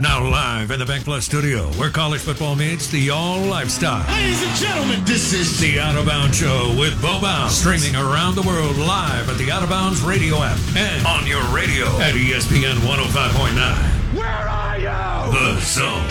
Now 0.00 0.24
live 0.24 0.70
in 0.70 0.78
the 0.78 0.86
Bank 0.86 1.04
Plus 1.04 1.26
studio, 1.26 1.66
where 1.72 1.90
college 1.90 2.22
football 2.22 2.56
meets 2.56 2.88
the 2.88 3.10
all 3.10 3.40
lifestyle. 3.40 4.04
Ladies 4.10 4.42
and 4.42 4.56
gentlemen, 4.56 5.04
this 5.04 5.32
is 5.32 5.60
The 5.60 5.78
Out 5.78 5.94
of 5.96 6.06
Bounds 6.06 6.38
Show 6.38 6.74
with 6.78 7.00
Bo 7.02 7.20
Bounds, 7.20 7.54
streaming 7.56 7.94
around 7.94 8.34
the 8.34 8.42
world 8.42 8.78
live 8.78 9.28
at 9.28 9.36
the 9.36 9.50
Out 9.50 9.62
of 9.62 9.68
Bounds 9.68 10.00
radio 10.00 10.42
app 10.42 10.58
and 10.74 11.06
on 11.06 11.26
your 11.26 11.42
radio 11.54 11.86
at 12.00 12.14
ESPN 12.14 12.76
105.9. 12.78 14.16
Where 14.16 14.26
are 14.26 14.78
you? 14.78 15.32
The 15.32 15.60
Zone. 15.60 16.08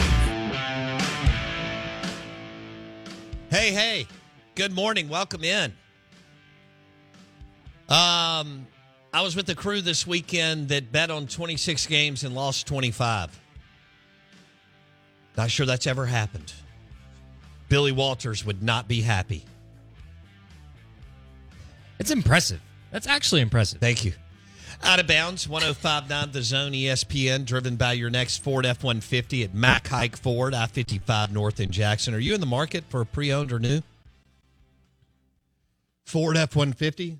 Hey, 3.49 3.71
hey. 3.71 4.07
Good 4.55 4.71
morning. 4.71 5.09
Welcome 5.09 5.43
in. 5.43 5.73
Um, 7.89 8.67
I 9.13 9.21
was 9.21 9.35
with 9.35 9.45
the 9.45 9.55
crew 9.55 9.81
this 9.81 10.07
weekend 10.07 10.69
that 10.69 10.91
bet 10.91 11.11
on 11.11 11.27
26 11.27 11.85
games 11.87 12.23
and 12.23 12.33
lost 12.33 12.65
25. 12.67 13.37
Not 15.37 15.51
sure 15.51 15.65
that's 15.65 15.87
ever 15.87 16.05
happened. 16.05 16.53
Billy 17.67 17.91
Walters 17.91 18.45
would 18.45 18.63
not 18.63 18.87
be 18.87 19.01
happy. 19.01 19.43
It's 21.99 22.11
impressive. 22.11 22.61
That's 22.91 23.07
actually 23.07 23.41
impressive. 23.41 23.79
Thank 23.79 24.05
you. 24.05 24.13
Out 24.83 24.99
of 24.99 25.07
bounds, 25.07 25.47
1059 25.47 26.31
The 26.31 26.41
Zone 26.41 26.71
ESPN, 26.71 27.45
driven 27.45 27.75
by 27.75 27.93
your 27.93 28.09
next 28.09 28.37
Ford 28.37 28.65
F 28.65 28.83
150 28.83 29.43
at 29.43 29.53
Mac 29.53 29.87
Haik 29.87 30.17
Ford, 30.17 30.53
I 30.53 30.65
55 30.65 31.31
North 31.31 31.59
in 31.59 31.69
Jackson. 31.69 32.15
Are 32.15 32.19
you 32.19 32.33
in 32.33 32.39
the 32.39 32.47
market 32.47 32.85
for 32.89 33.01
a 33.01 33.05
pre 33.05 33.31
owned 33.31 33.51
or 33.51 33.59
new? 33.59 33.81
Ford 36.05 36.35
F 36.35 36.55
150? 36.55 37.19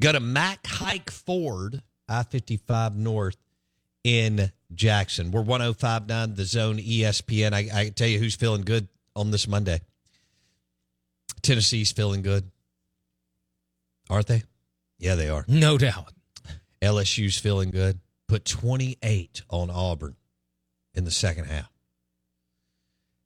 Go 0.00 0.12
to 0.12 0.20
Mac 0.20 0.66
Haik 0.66 1.10
Ford, 1.10 1.82
I 2.08 2.22
55 2.22 2.96
North 2.96 3.36
in 4.04 4.50
Jackson. 4.74 5.30
We're 5.30 5.42
1059 5.42 6.34
The 6.34 6.44
Zone 6.44 6.78
ESPN. 6.78 7.52
I, 7.52 7.68
I 7.72 7.88
tell 7.90 8.08
you 8.08 8.18
who's 8.18 8.34
feeling 8.34 8.62
good 8.62 8.88
on 9.14 9.30
this 9.30 9.46
Monday. 9.46 9.80
Tennessee's 11.42 11.92
feeling 11.92 12.22
good. 12.22 12.50
Aren't 14.08 14.26
they? 14.26 14.42
Yeah, 14.98 15.14
they 15.14 15.28
are. 15.28 15.44
No 15.48 15.78
doubt. 15.78 16.12
LSU's 16.80 17.38
feeling 17.38 17.70
good. 17.70 18.00
Put 18.28 18.44
28 18.44 19.42
on 19.50 19.70
Auburn 19.70 20.16
in 20.94 21.04
the 21.04 21.10
second 21.10 21.44
half. 21.46 21.70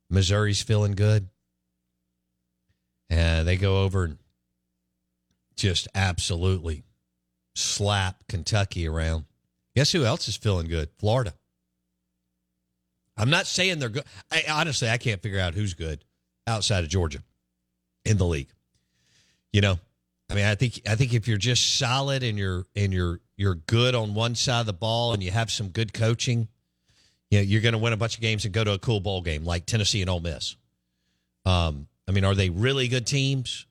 Missouri's 0.09 0.61
feeling 0.61 0.93
good. 0.93 1.29
And 3.09 3.47
they 3.47 3.57
go 3.57 3.83
over 3.83 4.03
and 4.03 4.17
just 5.57 5.87
absolutely 5.93 6.83
slap 7.55 8.27
Kentucky 8.27 8.87
around. 8.87 9.25
Guess 9.75 9.91
who 9.91 10.05
else 10.05 10.27
is 10.27 10.37
feeling 10.37 10.67
good? 10.67 10.89
Florida. 10.97 11.33
I'm 13.17 13.29
not 13.29 13.47
saying 13.47 13.79
they're 13.79 13.89
good. 13.89 14.05
I, 14.31 14.43
honestly, 14.49 14.89
I 14.89 14.97
can't 14.97 15.21
figure 15.21 15.39
out 15.39 15.55
who's 15.55 15.73
good 15.73 16.05
outside 16.45 16.83
of 16.83 16.89
Georgia 16.89 17.23
in 18.05 18.17
the 18.17 18.25
league. 18.25 18.49
You 19.51 19.61
know, 19.61 19.79
I 20.29 20.35
mean, 20.35 20.45
I 20.45 20.55
think 20.55 20.81
I 20.87 20.95
think 20.95 21.13
if 21.13 21.27
you're 21.27 21.37
just 21.37 21.77
solid 21.77 22.21
and 22.21 22.37
you're 22.37 22.65
and 22.75 22.93
you're 22.93 23.19
you're 23.37 23.55
good 23.55 23.95
on 23.95 24.13
one 24.13 24.35
side 24.35 24.61
of 24.61 24.65
the 24.65 24.73
ball 24.73 25.13
and 25.13 25.23
you 25.23 25.31
have 25.31 25.51
some 25.51 25.69
good 25.69 25.93
coaching, 25.93 26.47
you 27.31 27.39
know, 27.39 27.43
you're 27.43 27.61
going 27.61 27.73
to 27.73 27.79
win 27.79 27.93
a 27.93 27.97
bunch 27.97 28.15
of 28.15 28.21
games 28.21 28.45
and 28.45 28.53
go 28.53 28.63
to 28.63 28.73
a 28.73 28.79
cool 28.79 28.99
bowl 28.99 29.21
game 29.21 29.45
like 29.45 29.65
Tennessee 29.65 30.01
and 30.01 30.09
Ole 30.09 30.19
Miss. 30.19 30.55
Um, 31.45 31.87
I 32.07 32.11
mean, 32.11 32.25
are 32.25 32.35
they 32.35 32.49
really 32.49 32.87
good 32.87 33.07
teams? 33.07 33.65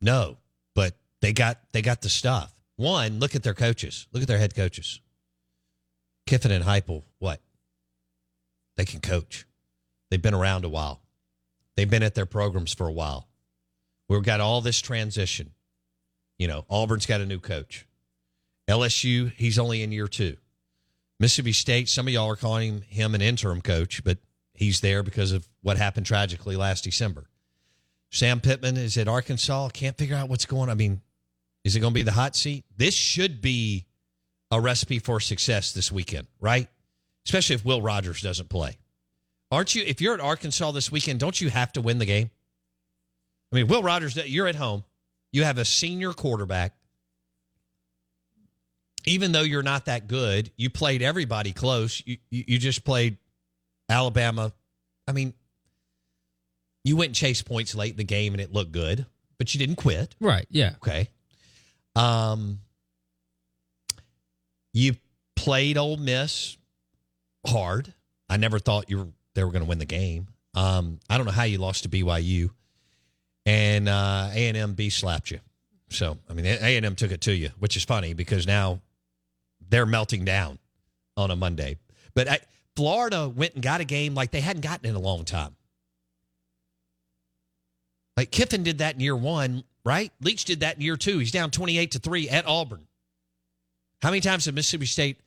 No, 0.00 0.36
but 0.74 0.94
they 1.20 1.32
got 1.32 1.58
they 1.72 1.82
got 1.82 2.02
the 2.02 2.08
stuff. 2.08 2.54
One, 2.76 3.18
look 3.18 3.34
at 3.34 3.42
their 3.42 3.54
coaches. 3.54 4.06
Look 4.12 4.22
at 4.22 4.28
their 4.28 4.38
head 4.38 4.54
coaches. 4.54 5.00
Kiffin 6.26 6.50
and 6.50 6.64
Heupel, 6.64 7.02
what? 7.18 7.40
They 8.76 8.84
can 8.84 9.00
coach. 9.00 9.46
They've 10.10 10.22
been 10.22 10.34
around 10.34 10.64
a 10.64 10.68
while. 10.68 11.00
They've 11.76 11.90
been 11.90 12.02
at 12.02 12.14
their 12.14 12.26
programs 12.26 12.72
for 12.72 12.88
a 12.88 12.92
while. 12.92 13.28
We've 14.08 14.22
got 14.22 14.40
all 14.40 14.60
this 14.60 14.80
transition. 14.80 15.52
You 16.38 16.48
know, 16.48 16.64
Auburn's 16.68 17.06
got 17.06 17.20
a 17.20 17.26
new 17.26 17.38
coach. 17.38 17.86
LSU, 18.68 19.32
he's 19.32 19.58
only 19.58 19.82
in 19.82 19.92
year 19.92 20.08
two. 20.08 20.36
Mississippi 21.18 21.52
State, 21.52 21.88
some 21.88 22.06
of 22.06 22.12
y'all 22.12 22.30
are 22.30 22.36
calling 22.36 22.82
him, 22.88 23.14
an 23.14 23.20
interim 23.20 23.60
coach, 23.60 24.02
but 24.02 24.18
he's 24.54 24.80
there 24.80 25.02
because 25.02 25.32
of 25.32 25.46
what 25.62 25.76
happened 25.76 26.06
tragically 26.06 26.56
last 26.56 26.84
December. 26.84 27.28
Sam 28.10 28.40
Pittman 28.40 28.76
is 28.76 28.96
at 28.96 29.06
Arkansas. 29.06 29.68
Can't 29.68 29.98
figure 29.98 30.16
out 30.16 30.28
what's 30.28 30.46
going 30.46 30.62
on. 30.62 30.70
I 30.70 30.74
mean, 30.74 31.02
is 31.64 31.76
it 31.76 31.80
going 31.80 31.92
to 31.92 31.98
be 31.98 32.02
the 32.02 32.12
hot 32.12 32.36
seat? 32.36 32.64
This 32.76 32.94
should 32.94 33.40
be 33.40 33.86
a 34.50 34.60
recipe 34.60 34.98
for 34.98 35.20
success 35.20 35.72
this 35.72 35.92
weekend, 35.92 36.26
right? 36.40 36.68
Especially 37.26 37.54
if 37.54 37.64
Will 37.64 37.82
Rogers 37.82 38.22
doesn't 38.22 38.48
play. 38.48 38.78
Aren't 39.52 39.74
you, 39.74 39.82
if 39.86 40.00
you're 40.00 40.14
at 40.14 40.20
Arkansas 40.20 40.70
this 40.72 40.90
weekend, 40.90 41.20
don't 41.20 41.40
you 41.40 41.50
have 41.50 41.72
to 41.72 41.80
win 41.80 41.98
the 41.98 42.06
game? 42.06 42.30
I 43.52 43.56
mean, 43.56 43.66
Will 43.66 43.82
Rogers, 43.82 44.16
you're 44.16 44.46
at 44.46 44.54
home. 44.54 44.84
You 45.32 45.44
have 45.44 45.58
a 45.58 45.64
senior 45.64 46.12
quarterback. 46.12 46.74
Even 49.06 49.32
though 49.32 49.42
you're 49.42 49.62
not 49.62 49.86
that 49.86 50.06
good, 50.08 50.50
you 50.56 50.70
played 50.70 51.02
everybody 51.02 51.52
close. 51.52 52.02
You, 52.04 52.18
you, 52.30 52.44
you 52.46 52.58
just 52.58 52.84
played 52.84 53.16
Alabama. 53.88 54.52
I 55.08 55.12
mean, 55.12 55.34
you 56.84 56.96
went 56.96 57.08
and 57.08 57.14
chased 57.14 57.46
points 57.46 57.74
late 57.74 57.92
in 57.92 57.96
the 57.96 58.04
game 58.04 58.34
and 58.34 58.40
it 58.40 58.52
looked 58.52 58.72
good, 58.72 59.06
but 59.38 59.54
you 59.54 59.58
didn't 59.58 59.76
quit. 59.76 60.14
Right. 60.20 60.46
Yeah. 60.50 60.72
Okay. 60.76 61.08
Um, 61.96 62.60
you 64.72 64.94
played 65.36 65.76
Ole 65.76 65.96
Miss 65.96 66.56
hard. 67.46 67.92
I 68.28 68.36
never 68.36 68.58
thought 68.58 68.90
you 68.90 68.98
were 68.98 69.08
they 69.34 69.44
were 69.44 69.50
going 69.50 69.62
to 69.62 69.68
win 69.68 69.78
the 69.78 69.84
game. 69.84 70.28
Um, 70.54 70.98
I 71.08 71.16
don't 71.16 71.26
know 71.26 71.32
how 71.32 71.44
you 71.44 71.58
lost 71.58 71.84
to 71.84 71.88
BYU, 71.88 72.50
and 73.46 73.88
uh, 73.88 74.30
A 74.32 74.48
and 74.48 74.56
M 74.56 74.74
B 74.74 74.90
slapped 74.90 75.30
you. 75.30 75.40
So 75.90 76.18
I 76.28 76.34
mean, 76.34 76.46
A 76.46 76.76
and 76.76 76.86
M 76.86 76.94
took 76.94 77.10
it 77.10 77.20
to 77.22 77.32
you, 77.32 77.50
which 77.58 77.76
is 77.76 77.84
funny 77.84 78.14
because 78.14 78.46
now 78.46 78.80
they're 79.68 79.86
melting 79.86 80.24
down 80.24 80.58
on 81.16 81.30
a 81.30 81.36
Monday. 81.36 81.78
But 82.14 82.28
I, 82.28 82.38
Florida 82.76 83.28
went 83.28 83.54
and 83.54 83.62
got 83.62 83.80
a 83.80 83.84
game 83.84 84.14
like 84.14 84.30
they 84.30 84.40
hadn't 84.40 84.62
gotten 84.62 84.88
in 84.88 84.96
a 84.96 85.00
long 85.00 85.24
time. 85.24 85.56
Like 88.16 88.30
Kiffin 88.30 88.62
did 88.62 88.78
that 88.78 88.94
in 88.94 89.00
year 89.00 89.16
one, 89.16 89.64
right? 89.84 90.12
Leach 90.20 90.44
did 90.44 90.60
that 90.60 90.76
in 90.76 90.82
year 90.82 90.96
two. 90.96 91.18
He's 91.18 91.32
down 91.32 91.50
28 91.50 91.92
to 91.92 91.98
3 91.98 92.28
at 92.28 92.46
Auburn. 92.46 92.86
How 94.02 94.10
many 94.10 94.20
times 94.20 94.46
have 94.46 94.54
Mississippi 94.54 94.86
State 94.86 95.18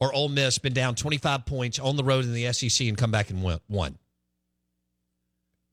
or 0.00 0.12
Ole 0.12 0.28
Miss 0.28 0.58
been 0.58 0.72
down 0.72 0.94
25 0.94 1.44
points 1.44 1.78
on 1.78 1.96
the 1.96 2.04
road 2.04 2.24
in 2.24 2.32
the 2.32 2.52
SEC 2.52 2.86
and 2.86 2.96
come 2.96 3.10
back 3.10 3.30
and 3.30 3.42
won? 3.42 3.60
One. 3.68 3.98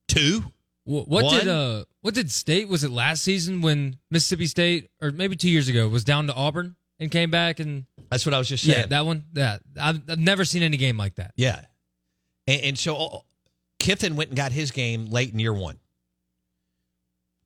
Two. 0.08 0.44
What 0.84 1.08
one. 1.08 1.38
did 1.38 1.46
uh 1.46 1.84
what 2.00 2.14
did 2.14 2.30
state 2.32 2.68
was 2.68 2.82
it 2.82 2.90
last 2.90 3.22
season 3.22 3.60
when 3.60 3.98
Mississippi 4.10 4.46
State 4.46 4.90
or 5.00 5.12
maybe 5.12 5.36
2 5.36 5.48
years 5.48 5.68
ago 5.68 5.88
was 5.88 6.02
down 6.02 6.26
to 6.26 6.34
Auburn 6.34 6.74
and 6.98 7.10
came 7.10 7.30
back 7.30 7.60
and 7.60 7.84
That's 8.10 8.26
what 8.26 8.34
I 8.34 8.38
was 8.38 8.48
just 8.48 8.64
saying. 8.64 8.78
Yeah, 8.78 8.86
that 8.86 9.06
one. 9.06 9.24
Yeah. 9.32 9.58
I've, 9.80 10.00
I've 10.08 10.18
never 10.18 10.44
seen 10.44 10.62
any 10.62 10.76
game 10.76 10.96
like 10.96 11.16
that. 11.16 11.32
Yeah. 11.36 11.60
And, 12.48 12.62
and 12.62 12.78
so 12.78 12.96
oh, 12.96 13.24
Kiffin 13.78 14.16
went 14.16 14.30
and 14.30 14.36
got 14.36 14.52
his 14.52 14.70
game 14.70 15.06
late 15.06 15.32
in 15.32 15.38
year 15.38 15.52
1. 15.52 15.78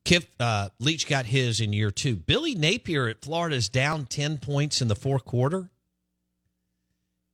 Kip 0.04 0.24
uh, 0.38 0.68
Leach 0.78 1.08
got 1.08 1.26
his 1.26 1.60
in 1.60 1.72
year 1.72 1.90
two. 1.90 2.16
Billy 2.16 2.54
Napier 2.54 3.08
at 3.08 3.22
Florida 3.22 3.56
is 3.56 3.68
down 3.68 4.04
10 4.04 4.38
points 4.38 4.82
in 4.82 4.88
the 4.88 4.94
fourth 4.94 5.24
quarter, 5.24 5.70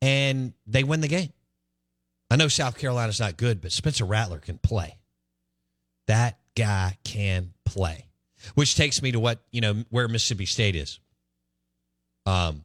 and 0.01 0.53
they 0.67 0.85
win 0.85 1.01
the 1.01 1.09
game. 1.09 1.33
I 2.31 2.37
know 2.37 2.47
South 2.47 2.79
Carolina's 2.79 3.19
not 3.19 3.37
good, 3.37 3.61
but 3.61 3.73
Spencer 3.73 4.05
Rattler 4.05 4.39
can 4.39 4.59
play. 4.59 4.99
That 6.07 6.39
guy 6.57 6.97
can 7.05 7.53
play, 7.65 8.07
which 8.55 8.77
takes 8.77 9.03
me 9.03 9.13
to 9.13 9.21
what, 9.21 9.41
you 9.51 9.61
know, 9.61 9.85
where 9.91 10.07
Mississippi 10.07 10.47
State 10.47 10.77
is. 10.77 11.01
Um, 12.27 12.65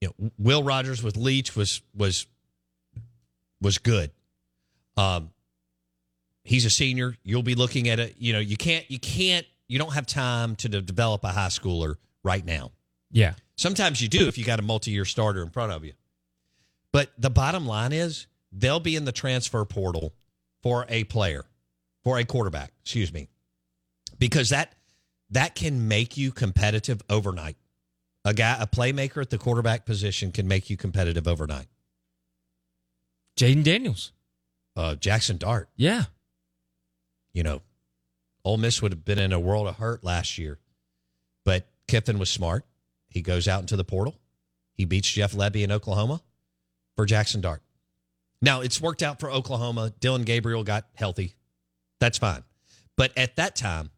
you 0.00 0.08
know, 0.08 0.30
Will 0.38 0.64
Rogers 0.64 1.02
with 1.02 1.16
Leach 1.16 1.54
was 1.54 1.80
was 1.94 2.26
was 3.60 3.78
good. 3.78 4.10
Um, 4.96 5.30
he's 6.48 6.64
a 6.64 6.70
senior. 6.70 7.14
You'll 7.22 7.42
be 7.42 7.54
looking 7.54 7.88
at 7.88 8.00
it. 8.00 8.16
You 8.18 8.32
know, 8.32 8.38
you 8.38 8.56
can't 8.56 8.90
you 8.90 8.98
can't 8.98 9.46
you 9.68 9.78
don't 9.78 9.92
have 9.92 10.06
time 10.06 10.56
to 10.56 10.68
de- 10.68 10.80
develop 10.80 11.22
a 11.24 11.28
high 11.28 11.48
schooler 11.48 11.96
right 12.24 12.44
now. 12.44 12.72
Yeah. 13.10 13.34
Sometimes 13.56 14.00
you 14.00 14.08
do 14.08 14.28
if 14.28 14.38
you 14.38 14.44
got 14.44 14.58
a 14.58 14.62
multi-year 14.62 15.04
starter 15.04 15.42
in 15.42 15.50
front 15.50 15.72
of 15.72 15.84
you. 15.84 15.92
But 16.92 17.10
the 17.18 17.30
bottom 17.30 17.66
line 17.66 17.92
is 17.92 18.26
they'll 18.50 18.80
be 18.80 18.96
in 18.96 19.04
the 19.04 19.12
transfer 19.12 19.64
portal 19.64 20.14
for 20.62 20.86
a 20.88 21.04
player, 21.04 21.44
for 22.02 22.18
a 22.18 22.24
quarterback, 22.24 22.72
excuse 22.82 23.12
me. 23.12 23.28
Because 24.18 24.48
that 24.48 24.74
that 25.30 25.54
can 25.54 25.86
make 25.86 26.16
you 26.16 26.32
competitive 26.32 27.02
overnight. 27.10 27.56
A 28.24 28.32
guy, 28.32 28.56
a 28.58 28.66
playmaker 28.66 29.20
at 29.20 29.30
the 29.30 29.38
quarterback 29.38 29.84
position 29.84 30.32
can 30.32 30.48
make 30.48 30.70
you 30.70 30.76
competitive 30.76 31.28
overnight. 31.28 31.66
Jayden 33.38 33.62
Daniels. 33.62 34.12
Uh, 34.76 34.94
Jackson 34.94 35.36
Dart, 35.36 35.68
Yeah. 35.76 36.04
You 37.38 37.44
know, 37.44 37.62
Ole 38.44 38.56
Miss 38.56 38.82
would 38.82 38.90
have 38.90 39.04
been 39.04 39.20
in 39.20 39.32
a 39.32 39.38
world 39.38 39.68
of 39.68 39.76
hurt 39.76 40.02
last 40.02 40.38
year, 40.38 40.58
but 41.44 41.68
Kiffin 41.86 42.18
was 42.18 42.28
smart. 42.28 42.64
he 43.10 43.22
goes 43.22 43.46
out 43.46 43.60
into 43.60 43.76
the 43.76 43.84
portal. 43.84 44.18
He 44.74 44.84
beats 44.84 45.08
Jeff 45.08 45.34
Lebby 45.34 45.62
in 45.62 45.70
Oklahoma 45.70 46.20
for 46.96 47.06
Jackson 47.06 47.40
Dart. 47.40 47.62
Now, 48.42 48.60
it's 48.60 48.80
worked 48.80 49.04
out 49.04 49.20
for 49.20 49.30
Oklahoma. 49.30 49.92
Dillon 50.00 50.24
Gabriel 50.24 50.64
got 50.64 50.86
healthy. 50.94 51.36
That's 52.00 52.18
fine. 52.18 52.42
But 52.96 53.16
at 53.16 53.36
that 53.36 53.54
time, 53.54 53.90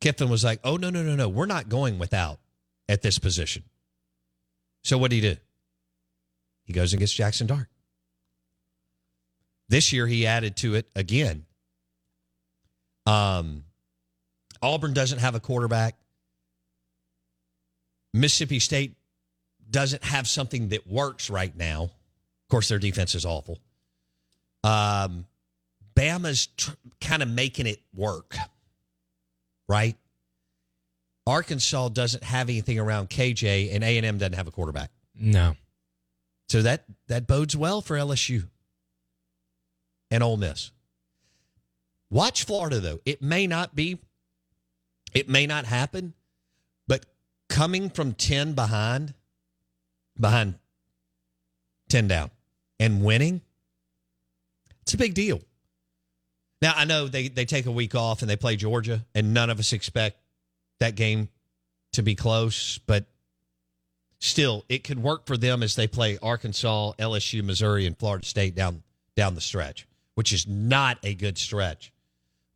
Kiffin 0.00 0.28
was 0.28 0.42
like, 0.42 0.58
oh, 0.64 0.76
no, 0.76 0.90
no, 0.90 1.04
no, 1.04 1.14
no. 1.14 1.28
We're 1.28 1.46
not 1.46 1.68
going 1.68 2.00
without 2.00 2.40
at 2.88 3.00
this 3.00 3.20
position. 3.20 3.62
So 4.82 4.98
what 4.98 5.12
did 5.12 5.22
he 5.22 5.34
do? 5.34 5.36
He 6.64 6.72
goes 6.72 6.92
and 6.92 6.98
gets 6.98 7.14
Jackson 7.14 7.46
Dart. 7.46 7.68
This 9.68 9.92
year, 9.92 10.08
he 10.08 10.26
added 10.26 10.56
to 10.56 10.74
it 10.74 10.90
again. 10.96 11.46
Um, 13.06 13.64
Auburn 14.60 14.92
doesn't 14.92 15.18
have 15.18 15.34
a 15.34 15.40
quarterback. 15.40 15.96
Mississippi 18.14 18.58
State 18.58 18.94
doesn't 19.70 20.04
have 20.04 20.28
something 20.28 20.68
that 20.68 20.86
works 20.86 21.30
right 21.30 21.56
now. 21.56 21.84
Of 21.84 22.48
course, 22.50 22.68
their 22.68 22.78
defense 22.78 23.14
is 23.14 23.24
awful. 23.24 23.58
Um, 24.62 25.26
Bama's 25.96 26.46
tr- 26.46 26.72
kind 27.00 27.22
of 27.22 27.28
making 27.28 27.66
it 27.66 27.80
work, 27.94 28.36
right? 29.68 29.96
Arkansas 31.26 31.88
doesn't 31.88 32.22
have 32.24 32.48
anything 32.48 32.78
around 32.78 33.08
KJ, 33.08 33.74
and 33.74 33.82
A 33.82 33.96
and 33.96 34.06
M 34.06 34.18
doesn't 34.18 34.34
have 34.34 34.46
a 34.46 34.50
quarterback. 34.50 34.90
No. 35.14 35.56
So 36.48 36.62
that 36.62 36.84
that 37.08 37.26
bodes 37.26 37.56
well 37.56 37.80
for 37.80 37.96
LSU 37.96 38.48
and 40.10 40.22
Ole 40.22 40.36
Miss. 40.36 40.70
Watch 42.12 42.44
Florida 42.44 42.78
though. 42.78 43.00
It 43.06 43.22
may 43.22 43.46
not 43.46 43.74
be, 43.74 43.98
it 45.14 45.30
may 45.30 45.46
not 45.46 45.64
happen, 45.64 46.12
but 46.86 47.06
coming 47.48 47.88
from 47.88 48.12
ten 48.12 48.52
behind, 48.52 49.14
behind 50.20 50.56
ten 51.88 52.08
down, 52.08 52.30
and 52.78 53.02
winning, 53.02 53.40
it's 54.82 54.92
a 54.92 54.98
big 54.98 55.14
deal. 55.14 55.40
Now 56.60 56.74
I 56.76 56.84
know 56.84 57.08
they 57.08 57.28
they 57.28 57.46
take 57.46 57.64
a 57.64 57.72
week 57.72 57.94
off 57.94 58.20
and 58.20 58.28
they 58.28 58.36
play 58.36 58.56
Georgia, 58.56 59.06
and 59.14 59.32
none 59.32 59.48
of 59.48 59.58
us 59.58 59.72
expect 59.72 60.18
that 60.80 60.96
game 60.96 61.30
to 61.92 62.02
be 62.02 62.14
close, 62.14 62.76
but 62.76 63.06
still, 64.18 64.66
it 64.68 64.84
could 64.84 65.02
work 65.02 65.24
for 65.26 65.38
them 65.38 65.62
as 65.62 65.76
they 65.76 65.86
play 65.86 66.18
Arkansas, 66.22 66.92
LSU, 66.98 67.42
Missouri, 67.42 67.86
and 67.86 67.98
Florida 67.98 68.26
State 68.26 68.54
down 68.54 68.82
down 69.16 69.34
the 69.34 69.40
stretch, 69.40 69.88
which 70.14 70.30
is 70.30 70.46
not 70.46 70.98
a 71.02 71.14
good 71.14 71.38
stretch 71.38 71.90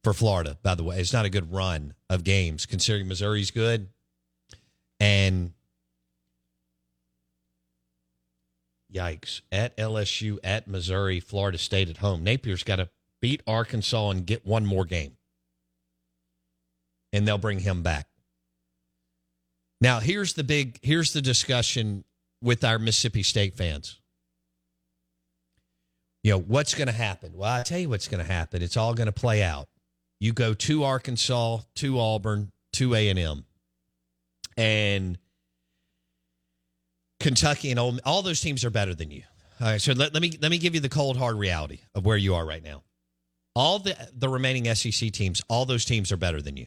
for 0.06 0.14
Florida. 0.14 0.56
By 0.62 0.76
the 0.76 0.84
way, 0.84 1.00
it's 1.00 1.12
not 1.12 1.24
a 1.24 1.28
good 1.28 1.52
run 1.52 1.92
of 2.08 2.22
games 2.22 2.64
considering 2.64 3.08
Missouri's 3.08 3.50
good, 3.50 3.88
and 5.00 5.50
yikes 8.94 9.40
at 9.50 9.76
LSU, 9.76 10.38
at 10.44 10.68
Missouri, 10.68 11.18
Florida 11.18 11.58
State 11.58 11.88
at 11.88 11.96
home. 11.96 12.22
Napier's 12.22 12.62
got 12.62 12.76
to 12.76 12.88
beat 13.20 13.42
Arkansas 13.48 14.10
and 14.10 14.24
get 14.24 14.46
one 14.46 14.64
more 14.64 14.84
game, 14.84 15.16
and 17.12 17.26
they'll 17.26 17.36
bring 17.36 17.58
him 17.58 17.82
back. 17.82 18.06
Now, 19.80 19.98
here's 19.98 20.34
the 20.34 20.44
big 20.44 20.78
here's 20.82 21.14
the 21.14 21.20
discussion 21.20 22.04
with 22.40 22.62
our 22.62 22.78
Mississippi 22.78 23.24
State 23.24 23.56
fans. 23.56 23.98
You 26.22 26.30
know, 26.30 26.38
what's 26.38 26.74
going 26.74 26.86
to 26.86 26.92
happen? 26.92 27.32
Well, 27.34 27.52
I 27.52 27.64
tell 27.64 27.80
you 27.80 27.88
what's 27.88 28.06
going 28.06 28.24
to 28.24 28.32
happen. 28.32 28.62
It's 28.62 28.76
all 28.76 28.94
going 28.94 29.06
to 29.06 29.12
play 29.12 29.42
out. 29.42 29.66
You 30.18 30.32
go 30.32 30.54
to 30.54 30.84
Arkansas, 30.84 31.58
to 31.76 31.98
Auburn, 31.98 32.52
to 32.74 32.94
A&M. 32.94 33.44
And 34.56 35.18
Kentucky 37.20 37.70
and 37.70 37.78
Ole, 37.78 37.98
all 38.04 38.22
those 38.22 38.40
teams 38.40 38.64
are 38.64 38.70
better 38.70 38.94
than 38.94 39.10
you. 39.10 39.22
All 39.60 39.68
right, 39.68 39.80
so 39.80 39.92
let, 39.92 40.12
let 40.12 40.22
me 40.22 40.36
let 40.40 40.50
me 40.50 40.58
give 40.58 40.74
you 40.74 40.80
the 40.80 40.88
cold 40.88 41.16
hard 41.16 41.36
reality 41.36 41.80
of 41.94 42.04
where 42.04 42.16
you 42.16 42.34
are 42.34 42.44
right 42.44 42.62
now. 42.62 42.82
All 43.54 43.78
the 43.78 43.96
the 44.14 44.28
remaining 44.28 44.72
SEC 44.74 45.12
teams, 45.12 45.42
all 45.48 45.64
those 45.64 45.86
teams 45.86 46.12
are 46.12 46.18
better 46.18 46.42
than 46.42 46.58
you. 46.58 46.66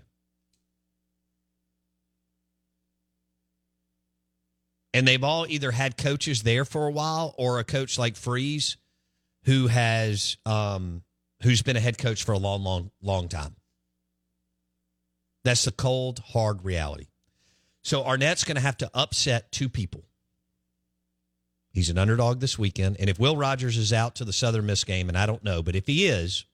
and 4.94 5.08
they've 5.08 5.24
all 5.24 5.46
either 5.48 5.72
had 5.72 5.98
coaches 5.98 6.44
there 6.44 6.66
for 6.66 6.88
a 6.88 6.92
while 6.92 7.34
or 7.38 7.60
a 7.60 7.64
coach 7.64 7.98
like 7.98 8.16
Freeze 8.16 8.78
who 9.44 9.68
has 9.68 10.38
um 10.46 11.04
who's 11.44 11.62
been 11.62 11.78
a 11.78 11.82
head 11.82 11.98
coach 11.98 12.24
for 12.24 12.32
a 12.32 12.38
long 12.38 12.64
long 12.64 12.92
long 13.02 13.28
time. 13.28 13.56
That's 15.44 15.66
the 15.66 15.72
cold 15.72 16.20
hard 16.20 16.64
reality. 16.64 17.08
So 17.82 18.04
Arnett's 18.04 18.44
going 18.44 18.56
to 18.56 18.62
have 18.62 18.78
to 18.78 18.92
upset 18.94 19.52
two 19.52 19.70
people. 19.70 20.04
He's 21.72 21.90
an 21.90 21.98
underdog 21.98 22.40
this 22.40 22.60
weekend, 22.60 22.98
and 23.00 23.10
if 23.10 23.20
Will 23.20 23.38
Rogers 23.38 23.78
is 23.78 23.94
out 23.94 24.16
to 24.16 24.26
the 24.26 24.34
Southern 24.34 24.66
Miss 24.66 24.84
game, 24.84 25.08
and 25.08 25.18
I 25.18 25.26
don't 25.26 25.44
know, 25.44 25.64
but 25.64 25.76
if 25.76 25.88
he 25.88 26.08
is, 26.08 26.46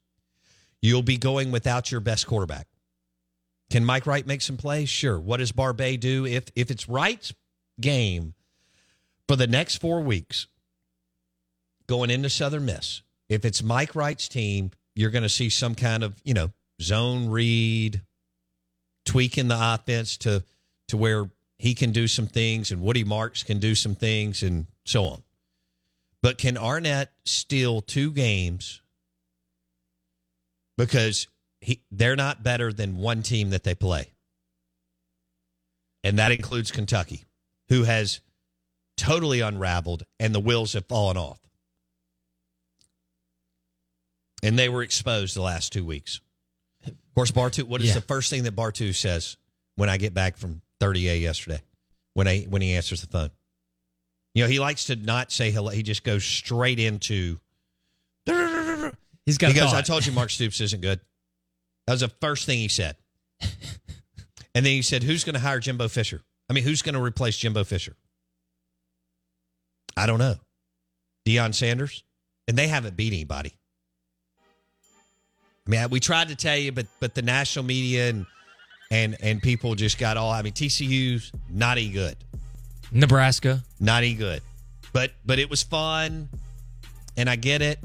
you'll 0.82 1.02
be 1.02 1.18
going 1.18 1.52
without 1.52 1.92
your 1.92 2.02
best 2.02 2.28
quarterback. 2.28 2.68
Can 3.72 3.86
Mike 3.86 4.06
Wright 4.06 4.28
make 4.28 4.42
some 4.42 4.58
plays? 4.58 4.90
Sure. 4.90 5.20
What 5.20 5.38
does 5.38 5.52
Barbay 5.52 5.98
do? 5.98 6.26
If 6.26 6.46
if 6.56 6.70
it's 6.70 6.88
Wright's 6.88 7.34
game 7.82 8.36
for 9.28 9.36
the 9.36 9.48
next 9.48 9.78
four 9.78 10.02
weeks 10.02 10.48
going 11.88 12.10
into 12.10 12.30
Southern 12.30 12.66
Miss. 12.66 13.02
If 13.30 13.46
it's 13.46 13.64
Mike 13.64 13.96
Wright's 13.96 14.28
team, 14.28 14.72
you're 14.96 15.10
going 15.10 15.24
to 15.24 15.30
see 15.30 15.50
some 15.50 15.76
kind 15.76 16.04
of, 16.04 16.16
you 16.24 16.34
know, 16.34 16.52
zone 16.82 17.30
read, 17.30 18.02
tweaking 19.06 19.48
the 19.48 19.58
offense 19.60 20.18
to 20.18 20.44
to 20.88 20.98
where 20.98 21.30
he 21.58 21.74
can 21.74 21.92
do 21.92 22.08
some 22.08 22.28
things 22.28 22.72
and 22.72 22.82
Woody 22.82 23.04
Marks 23.04 23.44
can 23.44 23.60
do 23.60 23.76
some 23.76 23.96
things 23.96 24.44
and 24.44 24.68
so 24.84 25.06
on. 25.06 25.24
But 26.22 26.38
can 26.38 26.58
Arnett 26.58 27.12
steal 27.24 27.82
two 27.82 28.12
games 28.12 28.82
because 30.78 31.28
he 31.62 31.82
they're 31.92 32.16
not 32.16 32.44
better 32.44 32.74
than 32.74 32.98
one 32.98 33.22
team 33.22 33.52
that 33.52 33.64
they 33.64 33.76
play? 33.76 34.12
And 36.04 36.20
that 36.20 36.32
includes 36.32 36.72
Kentucky 36.72 37.26
who 37.70 37.84
has 37.84 38.22
totally 38.98 39.42
unraveled 39.42 40.04
and 40.20 40.34
the 40.34 40.40
wheels 40.40 40.74
have 40.74 40.86
fallen 40.86 41.18
off. 41.18 41.40
And 44.46 44.60
they 44.60 44.70
were 44.70 44.84
exposed 44.84 45.36
the 45.36 45.42
last 45.42 45.74
two 45.74 45.84
weeks. 45.86 46.22
Of 46.86 46.94
course, 47.16 47.32
Bartu, 47.32 47.64
what 47.64 47.82
is 47.82 47.88
Yeah. 47.90 47.94
the 47.96 48.02
first 48.02 48.30
thing 48.30 48.44
that 48.44 48.56
Bartu 48.56 48.94
says 48.94 49.38
when 49.76 49.90
I 49.90 49.98
get 49.98 50.14
back 50.14 50.38
from 50.38 50.62
30A 50.80 51.20
yesterday? 51.20 51.62
When 52.14 52.28
I 52.28 52.42
when 52.42 52.62
he 52.62 52.74
answers 52.76 53.02
the 53.02 53.08
phone. 53.08 53.32
You 54.34 54.44
know, 54.44 54.50
he 54.50 54.60
likes 54.60 54.86
to 54.86 54.96
not 54.96 55.32
say 55.32 55.50
hello. 55.52 55.70
He 55.72 55.82
just 55.84 56.04
goes 56.04 56.24
straight 56.24 56.80
into 56.80 57.40
He's 59.26 59.38
got 59.38 59.48
he 59.52 59.54
goes, 59.54 59.72
thought. 59.72 59.76
I 59.76 59.82
told 59.82 60.06
you 60.06 60.12
Mark 60.12 60.30
Stoops 60.30 60.62
isn't 60.62 60.82
good. 60.82 61.00
That 61.88 61.94
was 61.94 62.02
the 62.02 62.10
first 62.22 62.46
thing 62.46 62.60
he 62.60 62.68
said. 62.68 62.96
and 63.42 64.66
then 64.66 64.66
he 64.66 64.82
said, 64.82 65.04
Who's 65.04 65.24
going 65.24 65.34
to 65.34 65.40
hire 65.40 65.60
Jimbo 65.60 65.88
Fisher? 65.88 66.22
I 66.50 66.54
mean, 66.54 66.64
who's 66.64 66.82
going 66.84 66.94
to 66.96 67.02
replace 67.02 67.38
Jimbo 67.38 67.64
Fisher? 67.64 67.96
I 69.98 70.06
don't 70.06 70.20
know. 70.20 70.36
Deion 71.26 71.54
Sanders? 71.56 72.04
And 72.48 72.56
they 72.58 72.68
haven't 72.68 72.96
beat 72.96 73.14
anybody. 73.14 73.56
I 75.68 75.72
mean, 75.72 75.90
we 75.90 76.00
tried 76.00 76.30
to 76.30 76.36
tell 76.36 76.58
you, 76.58 76.72
but 76.72 76.86
but 77.00 77.16
the 77.16 77.22
national 77.22 77.66
media 77.66 78.10
and 78.10 78.26
and 78.92 79.18
and 79.22 79.42
people 79.42 79.76
just 79.76 79.98
got 79.98 80.18
all 80.18 80.32
I 80.32 80.42
mean, 80.42 80.54
TCU's 80.54 81.32
not 81.50 81.78
any 81.78 81.90
good. 81.90 82.16
Nebraska. 82.92 83.64
Not 83.80 84.04
any 84.04 84.14
good. 84.14 84.42
But 84.94 85.12
but 85.26 85.40
it 85.40 85.50
was 85.50 85.64
fun 85.64 86.30
and 87.18 87.30
I 87.30 87.36
get 87.36 87.62
it. 87.62 87.80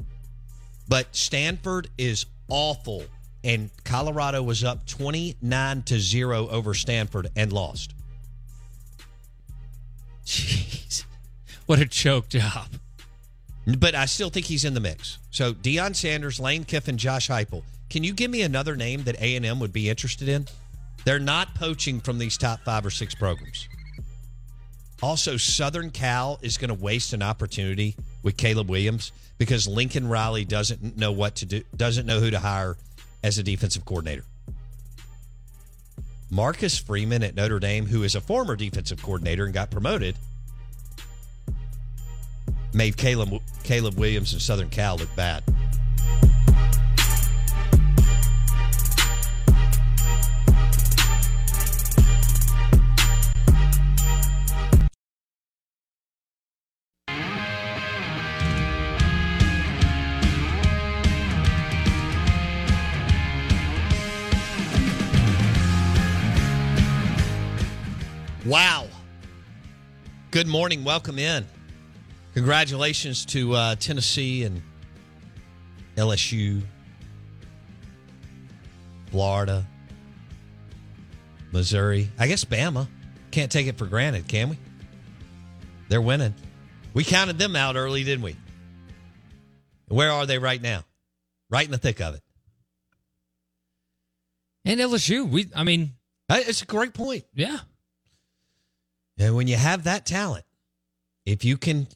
But 0.87 1.15
Stanford 1.15 1.89
is 1.97 2.25
awful. 2.49 3.03
And 3.43 3.71
Colorado 3.83 4.43
was 4.43 4.63
up 4.63 4.85
29 4.85 5.81
to 5.83 5.99
0 5.99 6.47
over 6.49 6.75
Stanford 6.75 7.29
and 7.35 7.51
lost. 7.51 7.95
Jeez. 10.25 11.05
What 11.65 11.79
a 11.79 11.87
choke 11.87 12.29
job. 12.29 12.67
But 13.65 13.95
I 13.95 14.05
still 14.05 14.29
think 14.29 14.47
he's 14.47 14.65
in 14.65 14.73
the 14.73 14.79
mix. 14.79 15.17
So 15.29 15.53
Deion 15.53 15.95
Sanders, 15.95 16.39
Lane 16.39 16.63
Kiffin, 16.63 16.97
Josh 16.97 17.27
Heupel. 17.29 17.63
Can 17.89 18.03
you 18.03 18.13
give 18.13 18.31
me 18.31 18.41
another 18.41 18.75
name 18.75 19.03
that 19.03 19.21
A 19.21 19.35
and 19.35 19.45
M 19.45 19.59
would 19.59 19.73
be 19.73 19.89
interested 19.89 20.29
in? 20.29 20.47
They're 21.05 21.19
not 21.19 21.55
poaching 21.55 21.99
from 21.99 22.17
these 22.19 22.37
top 22.37 22.61
five 22.61 22.85
or 22.85 22.89
six 22.89 23.13
programs. 23.13 23.67
Also, 25.01 25.35
Southern 25.35 25.89
Cal 25.89 26.39
is 26.41 26.57
going 26.57 26.69
to 26.69 26.75
waste 26.75 27.13
an 27.13 27.23
opportunity 27.23 27.95
with 28.23 28.37
Caleb 28.37 28.69
Williams 28.69 29.11
because 29.37 29.67
Lincoln 29.67 30.07
Riley 30.07 30.45
doesn't 30.45 30.97
know 30.97 31.11
what 31.11 31.35
to 31.37 31.45
do, 31.45 31.63
doesn't 31.75 32.05
know 32.05 32.19
who 32.19 32.29
to 32.29 32.39
hire 32.39 32.77
as 33.23 33.39
a 33.39 33.43
defensive 33.43 33.83
coordinator. 33.83 34.23
Marcus 36.29 36.77
Freeman 36.77 37.23
at 37.23 37.35
Notre 37.35 37.59
Dame, 37.59 37.87
who 37.87 38.03
is 38.03 38.15
a 38.15 38.21
former 38.21 38.55
defensive 38.55 39.01
coordinator 39.01 39.43
and 39.45 39.53
got 39.53 39.69
promoted, 39.69 40.15
made 42.73 42.97
Caleb, 42.97 43.41
Caleb 43.63 43.97
Williams 43.97 44.33
and 44.33 44.41
Southern 44.41 44.69
Cal 44.69 44.97
look 44.97 45.13
bad. 45.15 45.43
Wow. 68.45 68.87
Good 70.31 70.47
morning. 70.47 70.83
Welcome 70.83 71.19
in. 71.19 71.45
Congratulations 72.33 73.25
to 73.27 73.53
uh, 73.53 73.75
Tennessee 73.75 74.43
and 74.43 74.61
LSU, 75.97 76.61
Florida, 79.09 79.65
Missouri. 81.51 82.09
I 82.17 82.27
guess 82.27 82.45
Bama. 82.45 82.87
Can't 83.31 83.51
take 83.51 83.67
it 83.67 83.77
for 83.77 83.85
granted, 83.85 84.27
can 84.27 84.49
we? 84.49 84.57
They're 85.89 86.01
winning. 86.01 86.33
We 86.93 87.03
counted 87.03 87.37
them 87.37 87.55
out 87.55 87.75
early, 87.75 88.03
didn't 88.03 88.23
we? 88.23 88.35
Where 89.87 90.11
are 90.11 90.25
they 90.25 90.37
right 90.39 90.61
now? 90.61 90.83
Right 91.49 91.65
in 91.65 91.71
the 91.71 91.77
thick 91.77 91.99
of 92.01 92.15
it. 92.15 92.21
And 94.63 94.79
LSU, 94.79 95.29
we 95.29 95.47
I 95.55 95.63
mean, 95.63 95.93
It's 96.29 96.61
a 96.61 96.65
great 96.65 96.93
point. 96.93 97.25
yeah. 97.33 97.59
And 99.17 99.35
when 99.35 99.47
you 99.47 99.55
have 99.57 99.83
that 99.83 100.05
talent, 100.05 100.45
if 101.25 101.43
you 101.45 101.57
can, 101.57 101.87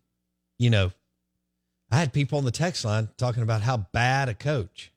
you 0.58 0.70
know, 0.70 0.92
I 1.92 1.98
had 1.98 2.14
people 2.14 2.38
on 2.38 2.46
the 2.46 2.52
text 2.52 2.84
line 2.86 3.10
talking 3.18 3.44
about 3.44 3.62
how 3.62 3.78
bad 3.78 4.30
a 4.30 4.34
coach 4.34 4.92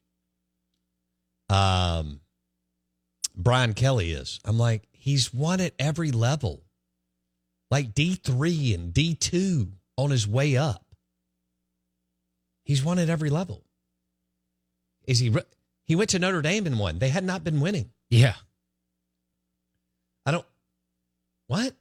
um 1.50 2.20
Brian 3.34 3.72
Kelly 3.72 4.10
is. 4.10 4.40
I'm 4.44 4.58
like, 4.58 4.88
he's 4.90 5.32
won 5.32 5.60
at 5.60 5.72
every 5.78 6.10
level. 6.10 6.64
Like 7.70 7.94
D3 7.94 8.74
and 8.74 8.92
D2 8.92 9.70
on 9.96 10.10
his 10.10 10.26
way 10.26 10.56
up. 10.56 10.84
He's 12.64 12.82
won 12.82 12.98
at 12.98 13.08
every 13.08 13.30
level. 13.30 13.64
Is 15.06 15.20
he 15.20 15.34
he 15.84 15.96
went 15.96 16.10
to 16.10 16.18
Notre 16.18 16.42
Dame 16.42 16.66
and 16.66 16.78
won. 16.78 16.98
They 16.98 17.08
had 17.08 17.24
not 17.24 17.44
been 17.44 17.60
winning. 17.60 17.90
Yeah. 18.10 18.34
I 20.26 20.32
don't. 20.32 20.46
What? 21.46 21.72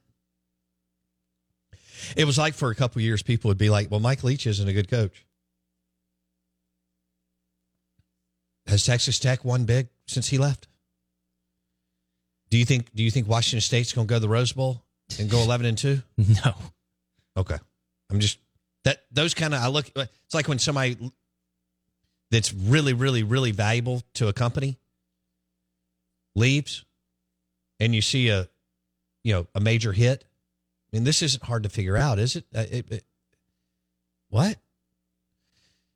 It 2.18 2.26
was 2.26 2.36
like 2.36 2.54
for 2.54 2.70
a 2.70 2.74
couple 2.74 3.00
years, 3.00 3.22
people 3.22 3.48
would 3.48 3.58
be 3.58 3.70
like, 3.70 3.90
"Well, 3.92 4.00
Mike 4.00 4.24
Leach 4.24 4.46
isn't 4.46 4.68
a 4.68 4.72
good 4.72 4.90
coach." 4.90 5.24
Has 8.66 8.84
Texas 8.84 9.20
Tech 9.20 9.44
won 9.44 9.64
big 9.64 9.88
since 10.06 10.28
he 10.28 10.36
left? 10.36 10.66
Do 12.50 12.58
you 12.58 12.64
think? 12.64 12.92
Do 12.92 13.04
you 13.04 13.10
think 13.12 13.28
Washington 13.28 13.60
State's 13.60 13.92
going 13.92 14.08
to 14.08 14.10
go 14.10 14.16
to 14.16 14.20
the 14.20 14.28
Rose 14.28 14.52
Bowl 14.52 14.82
and 15.18 15.30
go 15.30 15.38
eleven 15.38 15.64
and 15.64 15.78
two? 15.78 16.02
No. 16.44 16.54
Okay, 17.36 17.56
I'm 18.10 18.18
just 18.18 18.38
that 18.82 19.04
those 19.12 19.32
kind 19.32 19.54
of. 19.54 19.62
I 19.62 19.68
look. 19.68 19.88
It's 19.94 20.34
like 20.34 20.48
when 20.48 20.58
somebody 20.58 20.96
that's 22.32 22.52
really, 22.52 22.94
really, 22.94 23.22
really 23.22 23.52
valuable 23.52 24.02
to 24.14 24.26
a 24.26 24.32
company 24.32 24.76
leaves, 26.34 26.84
and 27.78 27.94
you 27.94 28.02
see 28.02 28.28
a, 28.30 28.48
you 29.22 29.34
know, 29.34 29.46
a 29.54 29.60
major 29.60 29.92
hit. 29.92 30.24
I 30.92 30.96
mean, 30.96 31.04
this 31.04 31.22
isn't 31.22 31.42
hard 31.44 31.64
to 31.64 31.68
figure 31.68 31.96
out, 31.96 32.18
is 32.18 32.36
it? 32.36 32.44
Uh, 32.54 32.64
it, 32.70 32.90
it 32.90 33.04
what? 34.30 34.56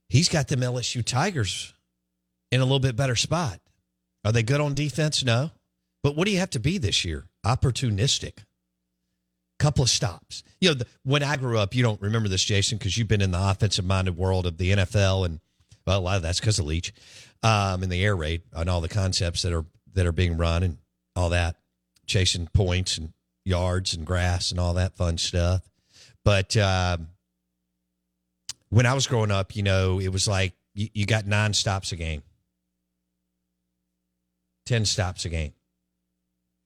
He's 0.09 0.29
got 0.29 0.49
them 0.49 0.61
LSU 0.61 1.05
Tigers 1.05 1.73
in 2.51 2.61
a 2.61 2.65
little 2.65 2.81
bit 2.81 2.97
better 2.97 3.17
spot. 3.17 3.61
Are 4.25 4.33
they 4.33 4.43
good 4.43 4.61
on 4.61 4.75
defense? 4.75 5.25
No. 5.25 5.51
But 6.03 6.17
what 6.17 6.27
do 6.27 6.33
you 6.33 6.39
have 6.39 6.51
to 6.51 6.61
be 6.61 6.79
this 6.79 7.05
year? 7.05 7.27
Opportunistic. 7.45 8.45
Couple 9.59 9.85
of 9.85 9.91
stops. 9.91 10.43
You 10.61 10.71
know, 10.71 10.75
the, 10.75 10.87
when 11.05 11.23
I 11.23 11.37
grew 11.37 11.59
up, 11.59 11.75
you 11.75 11.83
don't 11.83 12.01
remember 12.01 12.29
this, 12.29 12.45
Jason, 12.45 12.79
because 12.79 12.99
you've 12.99 13.09
been 13.09 13.23
in 13.23 13.31
the 13.31 13.51
offensive 13.51 13.85
minded 13.85 14.17
world 14.17 14.47
of 14.47 14.59
the 14.59 14.73
NFL, 14.73 15.25
and 15.25 15.41
well, 15.87 15.99
a 15.99 16.01
lot 16.01 16.17
of 16.17 16.23
that's 16.23 16.41
because 16.41 16.59
of 16.59 16.67
Leach, 16.67 16.93
um, 17.43 17.83
and 17.83 17.91
the 17.91 18.05
air 18.05 18.17
raid 18.17 18.43
and 18.53 18.69
all 18.69 18.81
the 18.81 18.89
concepts 18.89 19.43
that 19.43 19.53
are 19.53 19.65
that 19.95 20.07
are 20.07 20.13
being 20.13 20.37
run 20.37 20.63
and 20.63 20.79
all 21.15 21.29
that, 21.29 21.57
chasing 22.07 22.49
points 22.49 22.99
and 22.99 23.13
yards 23.45 23.95
and 23.95 24.07
grass 24.07 24.51
and 24.51 24.61
all 24.61 24.75
that 24.75 24.97
fun 24.97 25.19
stuff. 25.19 25.63
But 26.25 26.57
um, 26.57 27.09
when 28.69 28.87
I 28.87 28.95
was 28.95 29.07
growing 29.07 29.31
up, 29.31 29.57
you 29.57 29.63
know, 29.63 30.01
it 30.01 30.09
was 30.09 30.29
like 30.29 30.55
you, 30.75 30.89
you 30.93 31.07
got 31.07 31.27
nine 31.27 31.53
stops 31.53 31.93
a 31.93 31.97
game, 31.97 32.23
ten 34.67 34.85
stops 34.85 35.25
a 35.25 35.29
game, 35.29 35.53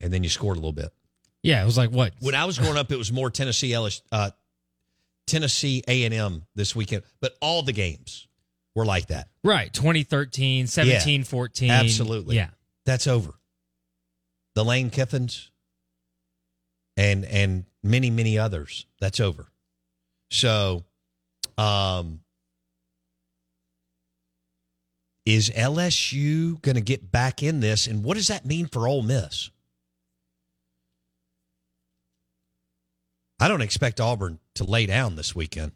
and 0.00 0.12
then 0.12 0.22
you 0.22 0.28
scored 0.28 0.56
a 0.56 0.60
little 0.60 0.72
bit. 0.72 0.92
Yeah, 1.42 1.62
it 1.62 1.66
was 1.66 1.78
like 1.78 1.90
what? 1.90 2.12
When 2.20 2.34
I 2.34 2.44
was 2.44 2.58
growing 2.58 2.76
up, 2.76 2.90
it 2.92 2.96
was 2.96 3.12
more 3.12 3.30
Tennessee 3.30 3.70
LSU, 3.70 4.02
uh, 4.12 4.30
Tennessee 5.26 5.82
A 5.88 6.04
and 6.04 6.14
M 6.14 6.46
this 6.54 6.76
weekend, 6.76 7.02
but 7.20 7.36
all 7.40 7.62
the 7.62 7.72
games 7.72 8.28
were 8.74 8.84
like 8.84 9.06
that. 9.08 9.28
Right. 9.42 9.72
2013, 9.72 10.66
17, 10.66 11.24
14. 11.24 11.70
Absolutely. 11.70 12.36
Yeah. 12.36 12.50
That's 12.84 13.06
over. 13.06 13.32
The 14.54 14.64
Lane 14.64 14.90
Kiffins 14.90 15.48
and 16.96 17.24
and 17.24 17.64
many 17.82 18.10
many 18.10 18.38
others. 18.38 18.86
That's 19.00 19.20
over. 19.20 19.46
So, 20.30 20.84
um, 21.56 22.20
is 25.24 25.50
LSU 25.50 26.60
going 26.62 26.76
to 26.76 26.80
get 26.80 27.10
back 27.10 27.42
in 27.42 27.60
this, 27.60 27.86
and 27.86 28.02
what 28.02 28.16
does 28.16 28.28
that 28.28 28.44
mean 28.44 28.66
for 28.66 28.88
Ole 28.88 29.02
Miss? 29.02 29.50
I 33.38 33.48
don't 33.48 33.60
expect 33.60 34.00
Auburn 34.00 34.38
to 34.54 34.64
lay 34.64 34.86
down 34.86 35.16
this 35.16 35.34
weekend. 35.34 35.72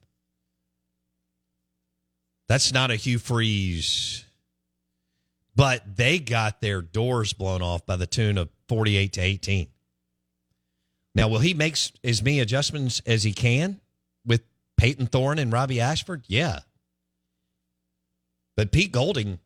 That's 2.49 2.73
not 2.73 2.91
a 2.91 2.97
Hugh 2.97 3.19
Freeze, 3.19 4.25
but 5.55 5.97
they 5.97 6.19
got 6.19 6.61
their 6.61 6.83
doors 6.83 7.33
blown 7.33 7.63
off 7.63 7.87
by 7.87 7.97
the 7.97 8.07
tune 8.07 8.39
of 8.39 8.49
48 8.69 9.13
to 9.13 9.21
18. 9.21 9.69
Now, 11.15 11.29
will 11.29 11.41
he 11.41 11.55
make 11.55 11.77
as 12.05 12.23
many 12.23 12.41
adjustments 12.41 13.03
as 13.05 13.23
he 13.23 13.33
can 13.33 13.81
with 14.25 14.43
Payton 14.77 15.07
Thorne 15.07 15.39
and 15.39 15.53
Robby 15.53 15.81
Ashford? 15.81 16.25
Yeah. 16.29 16.61
But 18.57 18.71
Pete 18.73 18.93
Golding, 18.93 19.41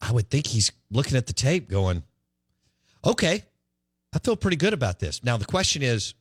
I 0.00 0.12
would 0.12 0.30
think 0.30 0.46
he's 0.46 0.70
looking 0.90 1.16
at 1.16 1.26
the 1.26 1.32
tape 1.32 1.68
going, 1.68 2.04
okay, 3.04 3.44
I 4.12 4.18
feel 4.20 4.36
pretty 4.36 4.56
good 4.56 4.72
about 4.72 5.00
this. 5.00 5.24
Now, 5.24 5.36
the 5.36 5.44
question 5.44 5.82
is, 5.82 6.14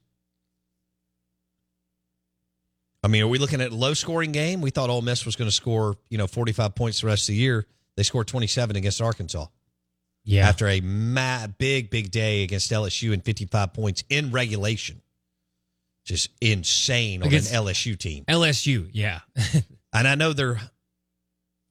I 3.04 3.10
mean, 3.10 3.22
are 3.22 3.28
we 3.28 3.38
looking 3.38 3.62
at 3.62 3.72
a 3.72 3.76
low 3.76 3.94
scoring 3.94 4.32
game? 4.32 4.62
We 4.62 4.70
thought 4.70 4.90
Ole 4.90 5.02
Miss 5.02 5.26
was 5.26 5.36
going 5.36 5.50
to 5.50 5.56
score, 5.56 5.98
you 6.10 6.18
know, 6.18 6.26
45 6.26 6.74
points 6.74 7.02
the 7.02 7.08
rest 7.08 7.24
of 7.24 7.34
the 7.34 7.36
year. 7.36 7.68
They 7.96 8.04
scored 8.04 8.28
27 8.28 8.76
against 8.76 9.02
Arkansas 9.02 9.46
Yeah. 10.26 10.48
after 10.48 10.68
a 10.68 10.80
ma- 10.82 11.48
big, 11.48 11.90
big 11.90 12.12
day 12.12 12.44
against 12.44 12.72
LSU 12.72 13.12
and 13.14 13.24
55 13.24 13.74
points 13.74 14.04
in 14.10 14.32
regulation. 14.32 15.02
Just 16.06 16.30
insane 16.42 17.22
on 17.22 17.28
Against- 17.28 17.52
an 17.54 17.64
LSU 17.64 17.98
team. 17.98 18.26
LSU. 18.26 18.90
Yeah. 18.94 19.20
And 19.96 20.08
I 20.08 20.16
know 20.16 20.34
they're, 20.34 20.60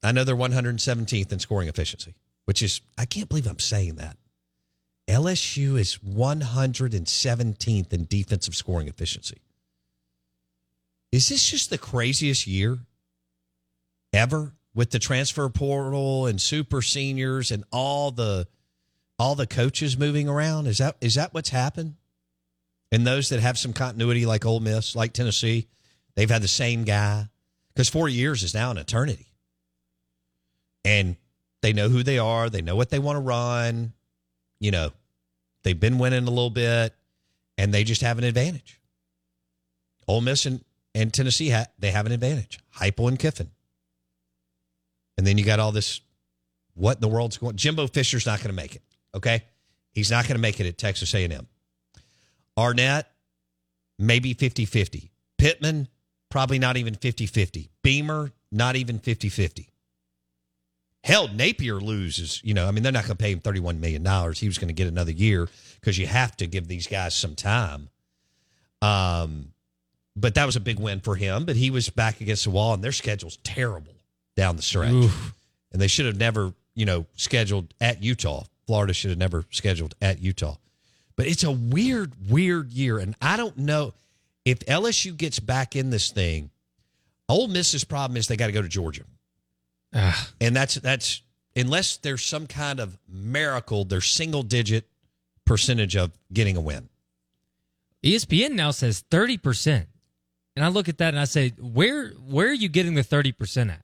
I 0.01 0.13
know 0.13 0.23
they're 0.23 0.33
117th 0.33 1.33
in 1.33 1.39
scoring 1.39 1.67
efficiency, 1.67 2.15
which 2.45 2.63
is 2.63 2.79
I 2.97 3.03
can't 3.03 3.27
believe 3.27 3.47
I'm 3.47 3.59
saying 3.59 3.95
that. 3.95 4.15
LSU 5.09 5.77
is 5.77 5.97
117th 5.97 7.91
in 7.91 8.05
defensive 8.05 8.55
scoring 8.55 8.87
efficiency. 8.87 9.41
Is 11.11 11.27
this 11.27 11.45
just 11.49 11.69
the 11.69 11.77
craziest 11.77 12.47
year 12.47 12.79
ever 14.13 14.53
with 14.75 14.91
the 14.91 14.99
transfer 14.99 15.49
portal 15.49 16.25
and 16.25 16.41
super 16.41 16.81
seniors 16.81 17.51
and 17.51 17.63
all 17.71 18.11
the 18.11 18.47
all 19.19 19.35
the 19.35 19.47
coaches 19.47 19.97
moving 19.97 20.27
around? 20.27 20.67
Is 20.67 20.79
that 20.79 20.97
is 21.01 21.15
that 21.15 21.33
what's 21.33 21.49
happened? 21.49 21.95
And 22.91 23.07
those 23.07 23.29
that 23.29 23.39
have 23.39 23.57
some 23.57 23.73
continuity, 23.73 24.25
like 24.25 24.45
Ole 24.45 24.59
Miss, 24.59 24.95
like 24.95 25.13
Tennessee, 25.13 25.67
they've 26.15 26.29
had 26.29 26.43
the 26.43 26.47
same 26.47 26.83
guy 26.83 27.27
because 27.73 27.89
four 27.89 28.07
years 28.07 28.43
is 28.43 28.53
now 28.53 28.69
an 28.71 28.77
eternity, 28.77 29.27
and 30.85 31.15
they 31.61 31.73
know 31.73 31.89
who 31.89 32.03
they 32.03 32.19
are. 32.19 32.49
They 32.49 32.61
know 32.61 32.75
what 32.75 32.89
they 32.89 32.99
want 32.99 33.15
to 33.15 33.21
run. 33.21 33.93
You 34.59 34.71
know, 34.71 34.91
they've 35.63 35.79
been 35.79 35.97
winning 35.97 36.27
a 36.27 36.29
little 36.29 36.51
bit, 36.51 36.93
and 37.57 37.73
they 37.73 37.83
just 37.83 38.01
have 38.01 38.17
an 38.17 38.23
advantage. 38.23 38.79
Ole 40.07 40.21
Miss 40.21 40.45
and, 40.45 40.63
and 40.93 41.13
Tennessee, 41.13 41.49
ha- 41.49 41.67
they 41.79 41.91
have 41.91 42.05
an 42.05 42.11
advantage. 42.11 42.59
Heupel 42.75 43.07
and 43.07 43.17
Kiffin. 43.17 43.49
And 45.17 45.25
then 45.27 45.37
you 45.37 45.45
got 45.45 45.59
all 45.59 45.71
this, 45.71 46.01
what 46.73 46.97
in 46.97 47.01
the 47.01 47.07
world's 47.07 47.37
going 47.37 47.55
Jimbo 47.55 47.87
Fisher's 47.87 48.25
not 48.25 48.39
going 48.39 48.49
to 48.49 48.55
make 48.55 48.75
it, 48.75 48.81
okay? 49.15 49.43
He's 49.91 50.09
not 50.09 50.25
going 50.25 50.35
to 50.35 50.41
make 50.41 50.59
it 50.59 50.65
at 50.65 50.77
Texas 50.77 51.13
A&M. 51.13 51.47
Arnett, 52.57 53.11
maybe 53.99 54.33
50-50. 54.33 55.09
Pittman, 55.37 55.87
probably 56.29 56.59
not 56.59 56.77
even 56.77 56.95
50-50. 56.95 57.69
Beamer, 57.83 58.31
not 58.51 58.75
even 58.75 58.99
50-50. 58.99 59.67
Hell, 61.03 61.27
Napier 61.27 61.79
loses, 61.81 62.41
you 62.43 62.53
know, 62.53 62.67
I 62.67 62.71
mean, 62.71 62.81
they're 62.81 62.91
not 62.91 63.03
going 63.03 63.17
to 63.17 63.21
pay 63.21 63.31
him 63.31 63.41
$31 63.41 63.79
million. 63.79 64.03
He 64.33 64.47
was 64.47 64.57
going 64.57 64.69
to 64.69 64.73
get 64.73 64.87
another 64.87 65.11
year 65.11 65.49
because 65.79 65.97
you 65.97 66.07
have 66.07 66.35
to 66.37 66.47
give 66.47 66.67
these 66.67 66.87
guys 66.87 67.13
some 67.13 67.35
time. 67.35 67.89
Um, 68.81 69.53
but 70.15 70.35
that 70.35 70.45
was 70.45 70.55
a 70.55 70.61
big 70.61 70.79
win 70.79 71.01
for 71.01 71.15
him. 71.15 71.45
But 71.45 71.57
he 71.57 71.71
was 71.71 71.89
back 71.89 72.21
against 72.21 72.45
the 72.45 72.51
wall, 72.51 72.73
and 72.73 72.83
their 72.83 72.93
schedule's 72.93 73.37
terrible 73.43 73.95
down 74.35 74.55
the 74.55 74.61
stretch. 74.61 74.91
Oof. 74.91 75.33
And 75.71 75.81
they 75.81 75.87
should 75.87 76.05
have 76.05 76.17
never, 76.17 76.53
you 76.75 76.85
know, 76.85 77.05
scheduled 77.15 77.73
at 77.81 78.03
Utah. 78.03 78.43
Florida 78.67 78.93
should 78.93 79.09
have 79.09 79.19
never 79.19 79.45
scheduled 79.49 79.95
at 80.01 80.19
Utah. 80.19 80.55
But 81.15 81.27
it's 81.27 81.43
a 81.43 81.51
weird, 81.51 82.13
weird 82.29 82.71
year. 82.71 82.97
And 82.97 83.15
I 83.21 83.37
don't 83.37 83.57
know 83.57 83.93
if 84.45 84.59
LSU 84.59 85.15
gets 85.15 85.39
back 85.39 85.75
in 85.75 85.89
this 85.89 86.11
thing. 86.11 86.49
Ole 87.29 87.47
Miss's 87.47 87.83
problem 87.83 88.17
is 88.17 88.27
they 88.27 88.37
got 88.37 88.47
to 88.47 88.51
go 88.53 88.61
to 88.61 88.67
Georgia. 88.67 89.03
Ah, 89.93 90.29
And 90.41 90.55
that's 90.55 90.75
that's 90.75 91.21
unless 91.55 91.97
there's 91.97 92.25
some 92.25 92.47
kind 92.47 92.79
of 92.79 92.97
miracle, 93.07 93.85
their 93.85 94.01
single 94.01 94.43
digit 94.43 94.85
percentage 95.45 95.95
of 95.95 96.11
getting 96.31 96.57
a 96.57 96.61
win. 96.61 96.89
ESPN 98.03 98.51
now 98.51 98.71
says 98.71 99.03
30%. 99.11 99.85
And 100.55 100.65
I 100.65 100.67
look 100.67 100.89
at 100.89 100.97
that 100.99 101.09
and 101.09 101.19
I 101.19 101.25
say, 101.25 101.49
where 101.59 102.09
where 102.11 102.47
are 102.47 102.53
you 102.53 102.69
getting 102.69 102.95
the 102.95 103.03
30% 103.03 103.71
at? 103.71 103.81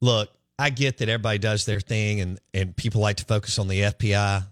Look, 0.00 0.30
I 0.58 0.70
get 0.70 0.98
that 0.98 1.08
everybody 1.08 1.38
does 1.38 1.64
their 1.64 1.80
thing 1.80 2.20
and, 2.20 2.38
and 2.52 2.76
people 2.76 3.00
like 3.00 3.16
to 3.16 3.24
focus 3.24 3.58
on 3.58 3.68
the 3.68 3.80
FPI. 3.80 4.44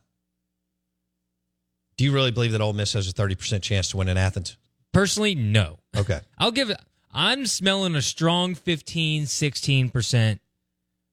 Do 1.96 2.04
you 2.04 2.12
really 2.12 2.30
believe 2.30 2.52
that 2.52 2.60
Ole 2.60 2.72
Miss 2.72 2.92
has 2.92 3.08
a 3.08 3.12
30% 3.12 3.62
chance 3.62 3.90
to 3.90 3.96
win 3.96 4.08
in 4.08 4.16
Athens? 4.16 4.56
Personally, 4.92 5.34
no. 5.34 5.78
Okay. 5.96 6.20
I'll 6.38 6.52
give 6.52 6.70
it 6.70 6.78
I'm 7.18 7.46
smelling 7.46 7.94
a 7.94 8.02
strong 8.02 8.54
15, 8.54 9.24
16%. 9.24 10.38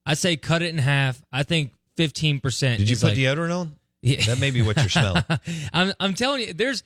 I 0.06 0.14
say 0.16 0.36
cut 0.36 0.62
it 0.62 0.68
in 0.68 0.78
half. 0.78 1.22
I 1.32 1.44
think 1.44 1.72
15%. 1.98 2.78
Did 2.78 2.90
you 2.90 2.98
put 2.98 3.04
like, 3.04 3.18
deodorant 3.18 3.58
on? 3.58 3.76
Yeah. 4.02 4.22
That 4.26 4.40
may 4.40 4.52
be 4.52 4.62
what 4.62 4.76
you're 4.76 4.90
smelling. 4.90 5.24
I'm 5.74 5.94
I'm 5.98 6.14
telling 6.14 6.42
you, 6.42 6.54
there's 6.54 6.84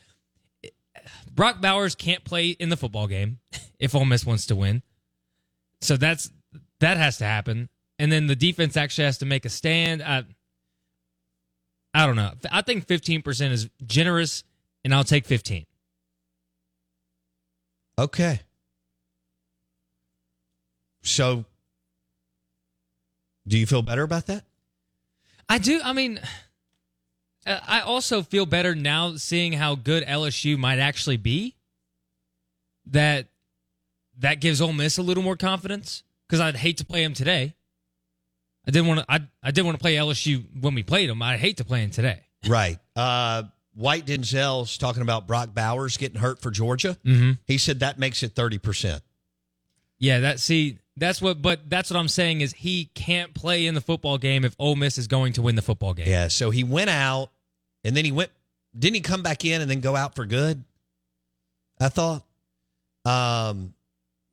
Brock 1.33 1.61
Bowers 1.61 1.95
can't 1.95 2.23
play 2.23 2.49
in 2.49 2.69
the 2.69 2.77
football 2.77 3.07
game 3.07 3.39
if 3.79 3.95
Ole 3.95 4.05
Miss 4.05 4.23
wants 4.23 4.45
to 4.47 4.55
win. 4.55 4.83
So 5.81 5.97
that's 5.97 6.29
that 6.79 6.97
has 6.97 7.17
to 7.17 7.25
happen. 7.25 7.69
And 7.99 8.11
then 8.11 8.27
the 8.27 8.35
defense 8.35 8.77
actually 8.77 9.05
has 9.05 9.17
to 9.19 9.25
make 9.25 9.45
a 9.45 9.49
stand. 9.49 10.03
I 10.03 10.23
I 11.93 12.05
don't 12.05 12.15
know. 12.15 12.31
I 12.51 12.61
think 12.61 12.85
15% 12.85 13.51
is 13.51 13.69
generous 13.85 14.43
and 14.83 14.93
I'll 14.93 15.03
take 15.03 15.25
15. 15.25 15.65
Okay. 17.97 18.41
So, 21.01 21.45
do 23.47 23.57
you 23.57 23.65
feel 23.65 23.81
better 23.81 24.03
about 24.03 24.27
that? 24.27 24.43
I 25.49 25.57
do. 25.57 25.81
I 25.83 25.93
mean, 25.93 26.19
uh, 27.47 27.59
I 27.65 27.79
also 27.79 28.21
feel 28.21 28.45
better 28.45 28.75
now 28.75 29.15
seeing 29.15 29.53
how 29.53 29.75
good 29.75 30.03
LSU 30.05 30.57
might 30.57 30.79
actually 30.79 31.17
be. 31.17 31.55
That 32.85 33.27
that 34.19 34.39
gives 34.39 34.61
Ole 34.61 34.73
Miss 34.73 34.97
a 34.97 35.03
little 35.03 35.23
more 35.23 35.35
confidence 35.35 36.03
because 36.27 36.39
I'd 36.39 36.55
hate 36.55 36.77
to 36.77 36.85
play 36.85 37.03
him 37.03 37.13
today. 37.13 37.55
I 38.67 38.71
didn't 38.71 38.87
want 38.87 38.99
to. 39.01 39.05
I 39.09 39.21
I 39.41 39.51
didn't 39.51 39.65
want 39.65 39.77
to 39.77 39.81
play 39.81 39.95
LSU 39.95 40.43
when 40.61 40.75
we 40.75 40.83
played 40.83 41.09
them. 41.09 41.21
I 41.21 41.37
hate 41.37 41.57
to 41.57 41.65
play 41.65 41.83
him 41.83 41.89
today. 41.89 42.21
Right. 42.47 42.79
Uh, 42.95 43.43
White 43.73 44.05
Denzel's 44.05 44.77
talking 44.77 45.01
about 45.01 45.27
Brock 45.27 45.53
Bowers 45.53 45.97
getting 45.97 46.19
hurt 46.19 46.41
for 46.41 46.51
Georgia. 46.51 46.97
Mm-hmm. 47.05 47.33
He 47.45 47.57
said 47.57 47.79
that 47.81 47.99
makes 47.99 48.23
it 48.23 48.33
30%. 48.33 49.01
Yeah, 49.99 50.19
that 50.21 50.39
see 50.39 50.79
that's 50.95 51.21
what. 51.21 51.41
But 51.41 51.69
that's 51.69 51.89
what 51.89 51.97
I'm 51.97 52.07
saying 52.07 52.41
is 52.41 52.53
he 52.53 52.85
can't 52.93 53.33
play 53.33 53.67
in 53.67 53.73
the 53.73 53.81
football 53.81 54.17
game 54.17 54.43
if 54.45 54.55
Ole 54.59 54.75
Miss 54.75 54.97
is 54.97 55.07
going 55.07 55.33
to 55.33 55.41
win 55.41 55.55
the 55.55 55.61
football 55.61 55.93
game. 55.93 56.07
Yeah. 56.07 56.27
So 56.27 56.49
he 56.49 56.63
went 56.63 56.89
out 56.89 57.29
and 57.83 57.95
then 57.95 58.03
he 58.03 58.11
went, 58.11 58.31
didn't 58.77 58.95
he 58.95 59.01
come 59.01 59.23
back 59.23 59.45
in 59.45 59.61
and 59.61 59.69
then 59.69 59.79
go 59.79 59.95
out 59.95 60.15
for 60.15 60.25
good? 60.25 60.63
I 61.79 61.89
thought. 61.89 62.23
Um, 63.05 63.73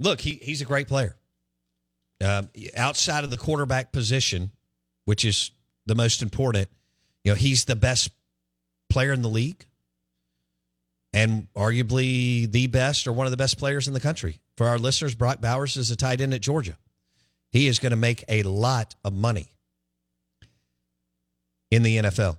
look, 0.00 0.20
he, 0.20 0.32
he's 0.42 0.60
a 0.60 0.64
great 0.64 0.88
player. 0.88 1.16
Um, 2.22 2.48
outside 2.76 3.24
of 3.24 3.30
the 3.30 3.36
quarterback 3.36 3.92
position, 3.92 4.50
which 5.04 5.24
is 5.24 5.50
the 5.86 5.94
most 5.94 6.22
important, 6.22 6.68
you 7.24 7.32
know, 7.32 7.36
he's 7.36 7.64
the 7.64 7.76
best 7.76 8.10
player 8.88 9.12
in 9.12 9.22
the 9.22 9.28
league 9.28 9.66
and 11.12 11.48
arguably 11.54 12.50
the 12.50 12.66
best 12.66 13.06
or 13.06 13.12
one 13.12 13.26
of 13.26 13.30
the 13.30 13.36
best 13.36 13.58
players 13.58 13.88
in 13.88 13.94
the 13.94 14.00
country. 14.00 14.40
For 14.56 14.68
our 14.68 14.78
listeners, 14.78 15.14
Brock 15.14 15.40
Bowers 15.40 15.76
is 15.76 15.90
a 15.90 15.96
tight 15.96 16.20
end 16.20 16.34
at 16.34 16.40
Georgia. 16.40 16.76
He 17.50 17.66
is 17.68 17.78
going 17.78 17.90
to 17.90 17.96
make 17.96 18.24
a 18.28 18.42
lot 18.42 18.94
of 19.04 19.12
money 19.12 19.52
in 21.70 21.82
the 21.82 21.98
NFL. 21.98 22.36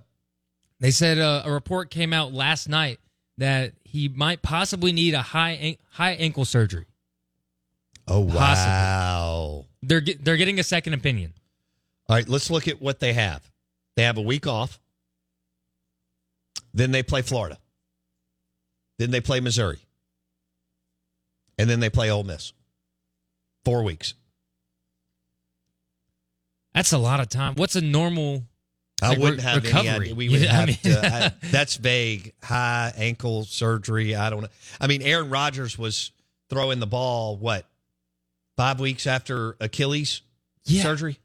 They 0.80 0.90
said 0.90 1.18
uh, 1.18 1.42
a 1.44 1.50
report 1.50 1.90
came 1.90 2.12
out 2.12 2.32
last 2.32 2.68
night 2.68 3.00
that 3.38 3.72
he 3.84 4.08
might 4.08 4.42
possibly 4.42 4.92
need 4.92 5.14
a 5.14 5.22
high 5.22 5.78
high 5.90 6.12
ankle 6.12 6.44
surgery. 6.44 6.86
Oh 8.06 8.26
Possibly. 8.26 8.72
They're 9.86 10.00
get, 10.00 10.24
they're 10.24 10.36
getting 10.36 10.58
a 10.58 10.62
second 10.64 10.94
opinion. 10.94 11.32
All 12.08 12.16
right, 12.16 12.28
let's 12.28 12.50
look 12.50 12.66
at 12.68 12.80
what 12.82 13.00
they 13.00 13.12
have. 13.12 13.48
They 13.96 14.02
have 14.02 14.18
a 14.18 14.22
week 14.22 14.46
off. 14.46 14.78
Then 16.74 16.90
they 16.90 17.02
play 17.02 17.22
Florida. 17.22 17.58
Then 18.98 19.10
they 19.10 19.20
play 19.20 19.40
Missouri. 19.40 19.78
And 21.58 21.70
then 21.70 21.80
they 21.80 21.90
play 21.90 22.10
Ole 22.10 22.24
Miss. 22.24 22.52
Four 23.64 23.82
weeks. 23.82 24.14
That's 26.74 26.92
a 26.92 26.98
lot 26.98 27.20
of 27.20 27.28
time. 27.28 27.54
What's 27.54 27.76
a 27.76 27.80
normal? 27.80 28.44
I 29.02 29.10
Like 29.10 29.18
wouldn't 29.18 29.38
re- 29.38 29.44
have 29.44 29.64
recovery. 29.64 29.88
any 29.88 29.98
idea. 30.00 30.14
We 30.14 30.28
would 30.28 30.40
Yeah, 30.40 30.50
I 30.52 30.54
have 30.54 30.66
mean- 30.68 30.76
to. 30.84 31.06
I, 31.06 31.32
that's 31.50 31.76
vague. 31.76 32.34
High 32.42 32.92
ankle 32.96 33.44
surgery. 33.44 34.14
I 34.14 34.30
don't 34.30 34.42
know. 34.42 34.48
I 34.80 34.86
mean, 34.86 35.02
Aaron 35.02 35.30
Rodgers 35.30 35.78
was 35.78 36.10
throwing 36.50 36.80
the 36.80 36.86
ball. 36.86 37.36
What? 37.36 37.66
Five 38.56 38.80
weeks 38.80 39.06
after 39.06 39.56
Achilles 39.60 40.22
Yeah. 40.64 40.82
surgery. 40.82 41.18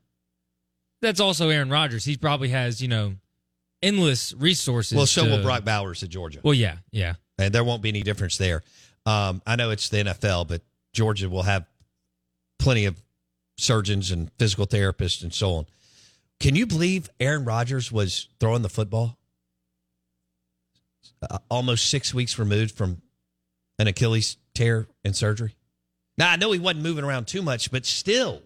That's 1.01 1.19
also 1.19 1.49
Aaron 1.49 1.69
Rodgers. 1.69 2.03
He 2.05 2.17
probably 2.17 2.49
has 2.49 2.81
you 2.81 2.87
know 2.87 3.15
endless 3.81 4.33
resources. 4.33 4.95
Well, 4.95 5.07
so 5.07 5.25
to- 5.25 5.31
will 5.31 5.41
Brock 5.41 5.63
Bowers 5.65 6.03
at 6.03 6.09
Georgia. 6.09 6.39
Well, 6.43 6.53
yeah, 6.53 6.77
yeah. 6.91 7.15
and 7.37 7.53
there 7.53 7.63
won't 7.63 7.81
be 7.81 7.89
any 7.89 8.03
difference 8.03 8.37
there. 8.37 8.63
Um, 9.05 9.41
I 9.47 9.55
know 9.55 9.71
it's 9.71 9.89
the 9.89 9.97
NFL, 9.97 10.47
but 10.47 10.61
Georgia 10.93 11.27
will 11.29 11.41
have 11.43 11.65
plenty 12.59 12.85
of 12.85 13.01
surgeons 13.57 14.11
and 14.11 14.29
physical 14.37 14.67
therapists 14.67 15.23
and 15.23 15.33
so 15.33 15.53
on. 15.55 15.65
Can 16.39 16.55
you 16.55 16.65
believe 16.67 17.09
Aaron 17.19 17.45
Rodgers 17.45 17.91
was 17.91 18.27
throwing 18.39 18.61
the 18.61 18.69
football 18.69 19.17
uh, 21.29 21.37
almost 21.49 21.89
six 21.89 22.13
weeks 22.13 22.37
removed 22.37 22.75
from 22.75 23.01
an 23.79 23.87
Achilles 23.87 24.37
tear 24.53 24.87
and 25.03 25.15
surgery? 25.15 25.55
Now, 26.21 26.29
I 26.29 26.35
know 26.35 26.51
he 26.51 26.59
wasn't 26.59 26.83
moving 26.83 27.03
around 27.03 27.25
too 27.25 27.41
much, 27.41 27.71
but 27.71 27.83
still. 27.83 28.43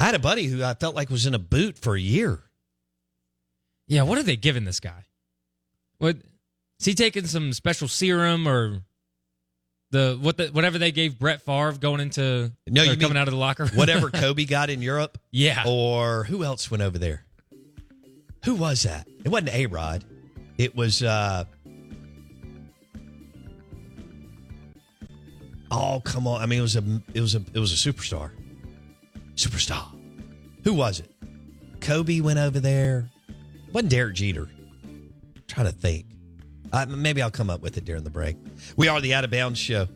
I 0.00 0.06
had 0.06 0.14
a 0.14 0.18
buddy 0.18 0.46
who 0.46 0.64
I 0.64 0.72
felt 0.72 0.94
like 0.94 1.10
was 1.10 1.26
in 1.26 1.34
a 1.34 1.38
boot 1.38 1.76
for 1.76 1.94
a 1.94 2.00
year. 2.00 2.38
Yeah, 3.88 4.04
what 4.04 4.16
are 4.16 4.22
they 4.22 4.36
giving 4.36 4.64
this 4.64 4.80
guy? 4.80 5.04
What 5.98 6.16
is 6.80 6.86
he 6.86 6.94
taking 6.94 7.26
some 7.26 7.52
special 7.52 7.88
serum 7.88 8.48
or 8.48 8.80
the 9.90 10.16
what 10.18 10.38
the 10.38 10.46
whatever 10.46 10.78
they 10.78 10.92
gave 10.92 11.18
Brett 11.18 11.42
Favre 11.42 11.72
going 11.72 12.00
into 12.00 12.52
No, 12.66 12.84
you 12.84 12.96
coming 12.96 13.18
out 13.18 13.28
of 13.28 13.32
the 13.32 13.38
locker 13.38 13.64
room? 13.64 13.74
Whatever 13.74 14.08
Kobe 14.14 14.46
got 14.46 14.70
in 14.70 14.80
Europe. 14.80 15.18
yeah. 15.30 15.64
Or 15.66 16.24
who 16.24 16.42
else 16.42 16.70
went 16.70 16.82
over 16.82 16.96
there? 16.96 17.26
Who 18.46 18.54
was 18.54 18.84
that? 18.84 19.06
It 19.26 19.28
wasn't 19.28 19.52
A 19.54 19.66
Rod. 19.66 20.04
It 20.56 20.74
was 20.74 21.02
uh 21.02 21.44
Oh, 25.72 26.00
come 26.04 26.26
on. 26.26 26.42
I 26.42 26.46
mean 26.46 26.58
it 26.58 26.62
was 26.62 26.76
a 26.76 26.84
it 27.14 27.20
was 27.20 27.34
a 27.34 27.42
it 27.54 27.58
was 27.58 27.72
a 27.72 27.92
superstar. 27.92 28.30
Superstar. 29.34 29.84
Who 30.64 30.74
was 30.74 31.00
it? 31.00 31.10
Kobe 31.80 32.20
went 32.20 32.38
over 32.38 32.60
there. 32.60 33.08
wasn't 33.72 33.90
Derek 33.90 34.14
Jeter. 34.14 34.48
trying 35.48 35.66
to 35.66 35.72
think. 35.72 36.06
Uh, 36.72 36.86
maybe 36.86 37.22
I'll 37.22 37.30
come 37.30 37.50
up 37.50 37.62
with 37.62 37.76
it 37.78 37.84
during 37.84 38.04
the 38.04 38.10
break. 38.10 38.36
We 38.76 38.88
are 38.88 39.00
the 39.00 39.14
Out 39.14 39.24
of 39.24 39.30
Bounds 39.30 39.58
Show. 39.58 39.88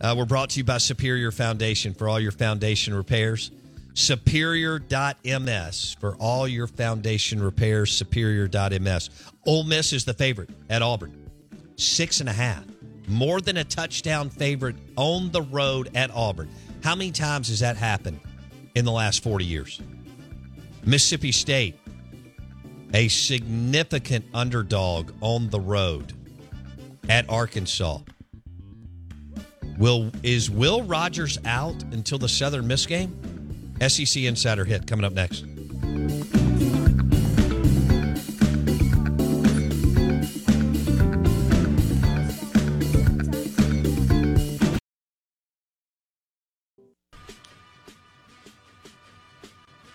Uh, 0.00 0.14
we're 0.16 0.24
brought 0.24 0.50
to 0.50 0.58
you 0.58 0.64
by 0.64 0.78
Superior 0.78 1.30
Foundation 1.30 1.94
for 1.94 2.08
all 2.08 2.18
your 2.18 2.32
foundation 2.32 2.94
repairs. 2.94 3.50
Superior.ms 3.94 5.96
for 6.00 6.16
all 6.16 6.48
your 6.48 6.66
foundation 6.66 7.40
repairs. 7.42 7.92
Superior.ms. 7.92 9.10
Ole 9.46 9.64
Miss 9.64 9.92
is 9.92 10.04
the 10.04 10.14
favorite 10.14 10.50
at 10.68 10.82
Auburn. 10.82 11.30
Six 11.76 12.20
and 12.20 12.28
a 12.28 12.32
half. 12.32 12.64
More 13.06 13.40
than 13.40 13.56
a 13.56 13.64
touchdown 13.64 14.30
favorite 14.30 14.76
on 14.96 15.30
the 15.30 15.42
road 15.42 15.90
at 15.94 16.10
Auburn. 16.10 16.50
How 16.82 16.94
many 16.94 17.10
times 17.10 17.48
has 17.48 17.60
that 17.60 17.76
happened 17.76 18.20
in 18.74 18.84
the 18.84 18.92
last 18.92 19.22
40 19.22 19.44
years? 19.44 19.80
Mississippi 20.84 21.32
State, 21.32 21.78
a 22.92 23.08
significant 23.08 24.24
underdog 24.34 25.12
on 25.20 25.50
the 25.50 25.60
road 25.60 26.12
at 27.08 27.28
Arkansas. 27.28 28.00
Will 29.78 30.10
is 30.22 30.50
Will 30.50 30.82
Rogers 30.82 31.38
out 31.44 31.82
until 31.84 32.18
the 32.18 32.28
Southern 32.28 32.66
Miss 32.66 32.86
game? 32.86 33.74
SEC 33.86 34.22
Insider 34.22 34.64
hit 34.64 34.86
coming 34.86 35.04
up 35.04 35.12
next. 35.12 35.44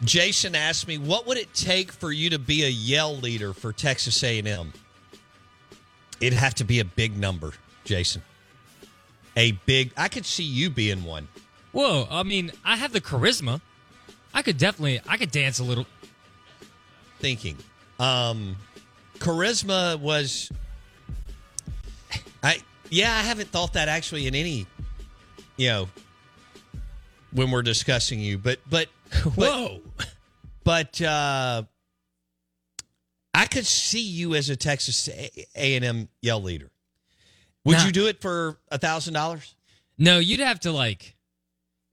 Jason 0.09 0.55
asked 0.55 0.87
me, 0.87 0.97
"What 0.97 1.27
would 1.27 1.37
it 1.37 1.53
take 1.53 1.91
for 1.91 2.11
you 2.11 2.31
to 2.31 2.39
be 2.39 2.63
a 2.63 2.67
yell 2.67 3.15
leader 3.15 3.53
for 3.53 3.71
Texas 3.71 4.23
A&M?" 4.23 4.73
It'd 6.19 6.37
have 6.37 6.55
to 6.55 6.63
be 6.63 6.79
a 6.79 6.83
big 6.83 7.15
number, 7.15 7.53
Jason. 7.85 8.23
A 9.37 9.51
big. 9.51 9.93
I 9.95 10.07
could 10.07 10.25
see 10.25 10.43
you 10.43 10.71
being 10.71 11.03
one. 11.03 11.27
Whoa, 11.73 12.07
I 12.09 12.23
mean, 12.23 12.51
I 12.65 12.75
have 12.75 12.91
the 12.91 12.99
charisma. 12.99 13.61
I 14.33 14.41
could 14.41 14.57
definitely, 14.57 14.99
I 15.07 15.17
could 15.17 15.29
dance 15.29 15.59
a 15.59 15.63
little. 15.63 15.85
Thinking, 17.19 17.57
um, 17.99 18.55
charisma 19.19 19.99
was. 19.99 20.51
I 22.41 22.63
yeah, 22.89 23.13
I 23.15 23.21
haven't 23.21 23.49
thought 23.49 23.73
that 23.73 23.87
actually 23.87 24.25
in 24.25 24.33
any, 24.33 24.65
you 25.55 25.69
know, 25.69 25.89
when 27.31 27.51
we're 27.51 27.61
discussing 27.61 28.19
you, 28.19 28.39
but 28.39 28.59
but 28.67 28.87
Whoa. 29.35 29.81
but 30.63 31.01
uh, 31.01 31.63
I 33.33 33.45
could 33.45 33.65
see 33.65 34.01
you 34.01 34.35
as 34.35 34.49
a 34.49 34.55
Texas 34.55 35.07
A 35.55 35.75
and 35.75 35.85
M 35.85 36.09
yell 36.21 36.41
leader. 36.41 36.69
Would 37.65 37.77
Nah. 37.77 37.85
you 37.85 37.91
do 37.91 38.07
it 38.07 38.21
for 38.21 38.57
a 38.69 38.77
thousand 38.77 39.13
dollars? 39.13 39.55
No, 39.97 40.17
you'd 40.19 40.39
have 40.39 40.59
to 40.61 40.71
like, 40.71 41.15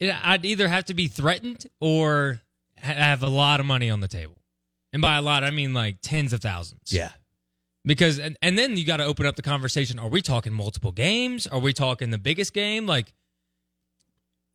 I'd 0.00 0.44
either 0.44 0.68
have 0.68 0.84
to 0.86 0.94
be 0.94 1.08
threatened 1.08 1.66
or 1.80 2.40
have 2.76 3.22
a 3.22 3.28
lot 3.28 3.58
of 3.60 3.66
money 3.66 3.90
on 3.90 4.00
the 4.00 4.08
table. 4.08 4.36
And 4.92 5.02
by 5.02 5.16
a 5.16 5.22
lot, 5.22 5.42
I 5.44 5.50
mean 5.50 5.74
like 5.74 5.98
tens 6.02 6.32
of 6.32 6.40
thousands. 6.40 6.92
Yeah. 6.92 7.10
Because, 7.84 8.18
and, 8.18 8.36
and 8.42 8.56
then 8.58 8.76
you 8.76 8.84
got 8.84 8.96
to 8.98 9.04
open 9.04 9.26
up 9.26 9.36
the 9.36 9.42
conversation. 9.42 9.98
Are 9.98 10.08
we 10.08 10.22
talking 10.22 10.52
multiple 10.52 10.92
games? 10.92 11.46
Are 11.46 11.58
we 11.58 11.72
talking 11.72 12.10
the 12.10 12.18
biggest 12.18 12.52
game? 12.52 12.86
Like, 12.86 13.12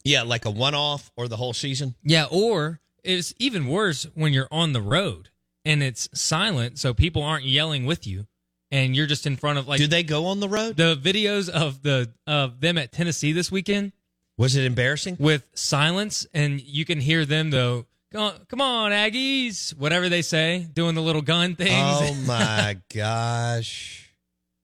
Yeah, 0.03 0.23
like 0.23 0.45
a 0.45 0.51
one 0.51 0.75
off 0.75 1.11
or 1.15 1.27
the 1.27 1.37
whole 1.37 1.53
season. 1.53 1.95
yeah, 2.03 2.25
or 2.31 2.79
it's 3.03 3.33
even 3.39 3.67
worse 3.67 4.05
when 4.13 4.33
you're 4.33 4.47
on 4.51 4.73
the 4.73 4.81
road 4.81 5.29
and 5.65 5.81
it's 5.83 6.07
silent. 6.13 6.77
So 6.79 6.93
people 6.93 7.23
aren't 7.23 7.45
yelling 7.45 7.85
with 7.85 8.05
you 8.07 8.27
and 8.71 8.95
you're 8.95 9.07
just 9.07 9.25
in 9.27 9.35
front 9.37 9.59
of 9.59 9.67
like 9.67 9.79
Do 9.79 9.87
they 9.87 10.03
go 10.03 10.27
on 10.27 10.39
the 10.39 10.47
road? 10.49 10.77
the 10.77 10.95
videos 10.95 11.49
of 11.49 11.81
the, 11.83 12.11
of 12.27 12.61
them 12.61 12.77
at 12.77 12.91
Tennessee 12.91 13.31
this 13.31 13.51
weekend. 13.51 13.91
Was 14.37 14.55
it 14.55 14.65
embarrassing? 14.65 15.17
with 15.19 15.45
silence, 15.53 16.25
and 16.33 16.59
you 16.61 16.83
can 16.85 16.99
hear 16.99 17.25
them 17.25 17.49
though. 17.51 17.85
Come 18.11 18.21
on, 18.21 18.33
come 18.49 18.61
on, 18.61 18.91
Aggies! 18.91 19.75
Whatever 19.77 20.09
they 20.09 20.21
say, 20.23 20.67
doing 20.73 20.95
the 20.95 21.01
little 21.01 21.21
gun 21.21 21.55
things. 21.55 21.71
Oh 21.75 22.13
my 22.25 22.77
gosh. 22.93 24.11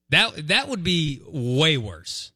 that 0.10 0.48
that 0.48 0.68
would 0.68 0.84
be 0.84 1.22
way 1.28 1.78
worse. 1.78 2.32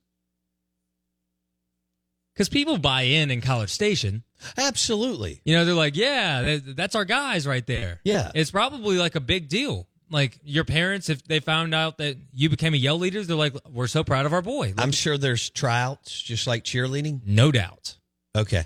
Because 2.41 2.49
people 2.49 2.79
buy 2.79 3.03
in 3.03 3.29
in 3.29 3.39
College 3.39 3.69
Station. 3.69 4.23
Absolutely. 4.57 5.41
You 5.45 5.55
know, 5.55 5.63
they're 5.63 5.75
like, 5.75 5.95
"Yeah, 5.95 6.57
that's 6.65 6.95
our 6.95 7.05
guys 7.05 7.45
right 7.45 7.63
there." 7.67 7.99
Yeah. 8.03 8.31
it's 8.33 8.49
probably 8.49 8.97
like 8.97 9.13
a 9.13 9.19
big 9.19 9.47
deal. 9.47 9.87
Like 10.09 10.39
your 10.43 10.63
parents, 10.63 11.07
if 11.09 11.23
they 11.23 11.39
found 11.39 11.75
out 11.75 11.99
that 11.99 12.17
you 12.33 12.49
became 12.49 12.73
a 12.73 12.77
yell 12.77 12.97
leader, 12.97 13.21
they're 13.23 13.35
like, 13.35 13.53
"We're 13.69 13.85
so 13.85 14.03
proud 14.03 14.25
of 14.25 14.33
our 14.33 14.41
boy." 14.41 14.69
Look 14.69 14.81
I'm 14.81 14.91
sure 14.91 15.19
there's 15.19 15.51
tryouts 15.51 16.19
just 16.19 16.47
like 16.47 16.63
cheerleading. 16.63 17.21
no 17.27 17.51
doubt. 17.51 17.99
Okay. 18.35 18.65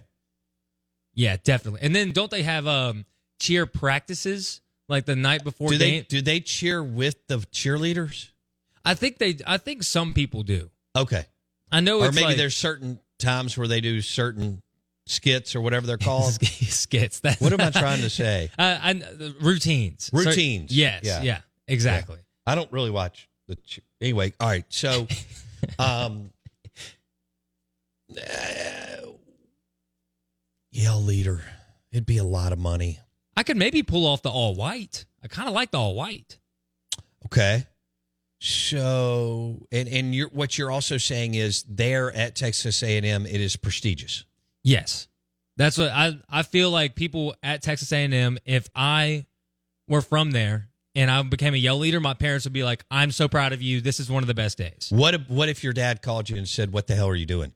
Yeah, 1.13 1.35
definitely. 1.43 1.81
And 1.83 1.93
then 1.93 2.13
don't 2.13 2.31
they 2.31 2.43
have 2.43 2.65
um 2.67 3.03
cheer 3.41 3.65
practices 3.65 4.61
like 4.87 5.03
the 5.03 5.17
night 5.17 5.43
before 5.43 5.67
Do 5.67 5.77
they 5.77 5.99
do 5.99 6.21
they 6.21 6.39
cheer 6.39 6.81
with 6.81 7.27
the 7.27 7.39
cheerleaders? 7.39 8.29
I 8.85 8.93
think 8.93 9.17
they. 9.17 9.37
I 9.45 9.57
think 9.57 9.83
some 9.83 10.13
people 10.13 10.43
do. 10.43 10.69
Okay. 10.95 11.25
I 11.71 11.81
know, 11.81 11.99
Or 12.01 12.11
maybe 12.13 12.27
like, 12.27 12.37
there's 12.37 12.55
certain 12.55 12.99
times 13.19 13.57
where 13.57 13.67
they 13.67 13.81
do 13.81 14.01
certain 14.01 14.61
skits 15.07 15.55
or 15.55 15.61
whatever 15.61 15.85
they're 15.87 15.97
called. 15.97 16.33
skits. 16.43 17.19
That's, 17.19 17.39
what 17.41 17.53
am 17.53 17.61
I 17.61 17.69
trying 17.71 18.01
to 18.01 18.09
say? 18.09 18.49
Uh, 18.57 18.77
I, 18.83 19.01
routines. 19.41 20.09
Routines. 20.13 20.71
So- 20.71 20.75
yes. 20.75 21.01
Yeah. 21.03 21.21
Yeah. 21.21 21.39
exactly. 21.67 22.17
I 22.47 22.55
don't 22.55 22.71
really 22.71 22.91
watch 22.91 23.27
the. 23.47 23.57
Anyway, 24.01 24.33
all 24.39 24.47
right. 24.47 24.65
So, 24.69 25.07
um, 25.79 26.29
uh, 28.15 28.21
yell 30.71 31.01
leader. 31.01 31.43
It'd 31.91 32.05
be 32.05 32.17
a 32.17 32.23
lot 32.23 32.51
of 32.51 32.59
money. 32.59 32.99
I 33.37 33.43
could 33.43 33.57
maybe 33.57 33.83
pull 33.83 34.05
off 34.05 34.21
the 34.21 34.29
all 34.29 34.53
white. 34.55 35.05
I 35.23 35.27
kind 35.27 35.47
of 35.47 35.55
like 35.55 35.71
the 35.71 35.79
all 35.79 35.95
white. 35.95 36.37
Okay. 37.25 37.65
So, 38.39 39.67
and 39.71 39.87
and 39.87 40.13
you're 40.13 40.29
what 40.29 40.57
you're 40.57 40.71
also 40.71 40.97
saying 40.97 41.35
is 41.35 41.63
there 41.63 42.11
at 42.11 42.35
Texas 42.35 42.83
A&M, 42.83 43.25
it 43.25 43.41
is 43.41 43.55
prestigious. 43.55 44.25
Yes, 44.63 45.07
that's 45.57 45.77
what 45.77 45.89
I. 45.89 46.17
I 46.29 46.43
feel 46.43 46.69
like 46.69 46.95
people 46.95 47.35
at 47.41 47.61
Texas 47.61 47.91
A&M. 47.91 48.37
If 48.45 48.69
I 48.75 49.25
were 49.87 50.01
from 50.01 50.31
there 50.31 50.69
and 50.95 51.09
I 51.09 51.21
became 51.23 51.53
a 51.53 51.57
yell 51.57 51.77
leader, 51.77 51.99
my 51.99 52.13
parents 52.13 52.45
would 52.45 52.53
be 52.53 52.63
like, 52.63 52.83
"I'm 52.91 53.11
so 53.11 53.27
proud 53.27 53.53
of 53.53 53.61
you. 53.61 53.81
This 53.81 53.99
is 53.99 54.09
one 54.09 54.23
of 54.23 54.27
the 54.27 54.33
best 54.33 54.57
days." 54.57 54.89
What 54.91 55.13
if, 55.13 55.29
what 55.29 55.49
if 55.49 55.63
your 55.63 55.73
dad 55.73 56.01
called 56.01 56.29
you 56.29 56.35
and 56.35 56.47
said, 56.47 56.71
"What 56.71 56.87
the 56.87 56.95
hell 56.95 57.07
are 57.09 57.15
you 57.15 57.25
doing?" 57.25 57.53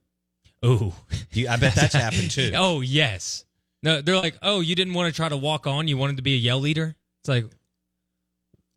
Ooh. 0.66 0.94
You, 1.32 1.48
I 1.50 1.58
bet 1.58 1.76
that's 1.76 1.94
happened 1.94 2.32
too. 2.32 2.52
Oh 2.56 2.82
yes. 2.82 3.46
No, 3.82 4.02
they're 4.02 4.18
like, 4.18 4.38
oh, 4.42 4.60
you 4.60 4.76
didn't 4.76 4.94
want 4.94 5.14
to 5.14 5.16
try 5.16 5.30
to 5.30 5.38
walk 5.38 5.66
on. 5.66 5.88
You 5.88 5.96
wanted 5.96 6.18
to 6.18 6.22
be 6.22 6.34
a 6.34 6.38
yell 6.38 6.60
leader. 6.60 6.96
It's 7.22 7.30
like, 7.30 7.46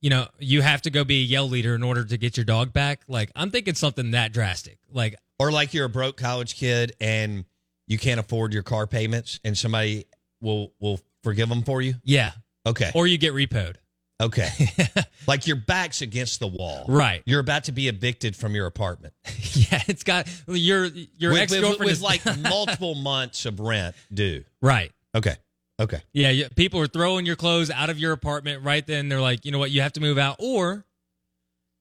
you 0.00 0.10
know, 0.10 0.26
you 0.38 0.60
have 0.62 0.82
to 0.82 0.90
go 0.90 1.04
be 1.04 1.20
a 1.20 1.24
yell 1.24 1.48
leader 1.48 1.74
in 1.74 1.82
order 1.82 2.04
to 2.04 2.16
get 2.16 2.36
your 2.36 2.44
dog 2.44 2.72
back. 2.72 3.02
Like 3.08 3.30
I'm 3.36 3.50
thinking 3.50 3.74
something 3.74 4.10
that 4.12 4.32
drastic. 4.32 4.78
Like 4.90 5.16
or 5.38 5.50
like 5.52 5.74
you're 5.74 5.86
a 5.86 5.90
broke 5.90 6.16
college 6.16 6.56
kid 6.56 6.94
and 7.00 7.44
you 7.86 7.98
can't 7.98 8.18
afford 8.20 8.52
your 8.54 8.62
car 8.62 8.86
payments 8.86 9.40
and 9.44 9.56
somebody 9.56 10.06
will 10.40 10.72
will 10.80 11.00
forgive 11.22 11.48
them 11.48 11.62
for 11.62 11.80
you 11.82 11.94
yeah, 12.04 12.32
okay 12.66 12.90
or 12.94 13.06
you 13.06 13.16
get 13.18 13.32
repoed. 13.32 13.76
okay 14.22 14.48
like 15.26 15.46
your 15.46 15.56
back's 15.56 16.02
against 16.02 16.38
the 16.38 16.46
wall 16.46 16.84
Right. 16.88 17.22
you're 17.26 17.40
about 17.40 17.64
to 17.64 17.72
be 17.72 17.88
evicted 17.88 18.36
from 18.36 18.54
your 18.54 18.66
apartment 18.66 19.12
yeah, 19.52 19.82
it's 19.88 20.02
got 20.04 20.28
your 20.46 20.86
your 21.18 21.32
with, 21.32 21.40
ex 21.42 21.52
with- 21.52 21.60
girlfriend 21.62 21.80
with 21.80 21.90
is 21.92 22.02
like 22.02 22.22
multiple 22.38 22.94
months 22.94 23.44
of 23.46 23.58
rent 23.58 23.94
due 24.12 24.44
right. 24.62 24.92
okay 25.14 25.36
okay 25.80 26.02
Yeah, 26.12 26.30
yeah, 26.30 26.48
people 26.54 26.80
are 26.80 26.86
throwing 26.86 27.26
your 27.26 27.36
clothes 27.36 27.70
out 27.70 27.90
of 27.90 27.98
your 27.98 28.12
apartment 28.12 28.64
right 28.64 28.86
then. 28.86 29.08
They're 29.08 29.20
like, 29.20 29.44
you 29.44 29.52
know 29.52 29.58
what, 29.58 29.70
you 29.70 29.80
have 29.82 29.92
to 29.94 30.00
move 30.00 30.18
out, 30.18 30.36
or 30.38 30.84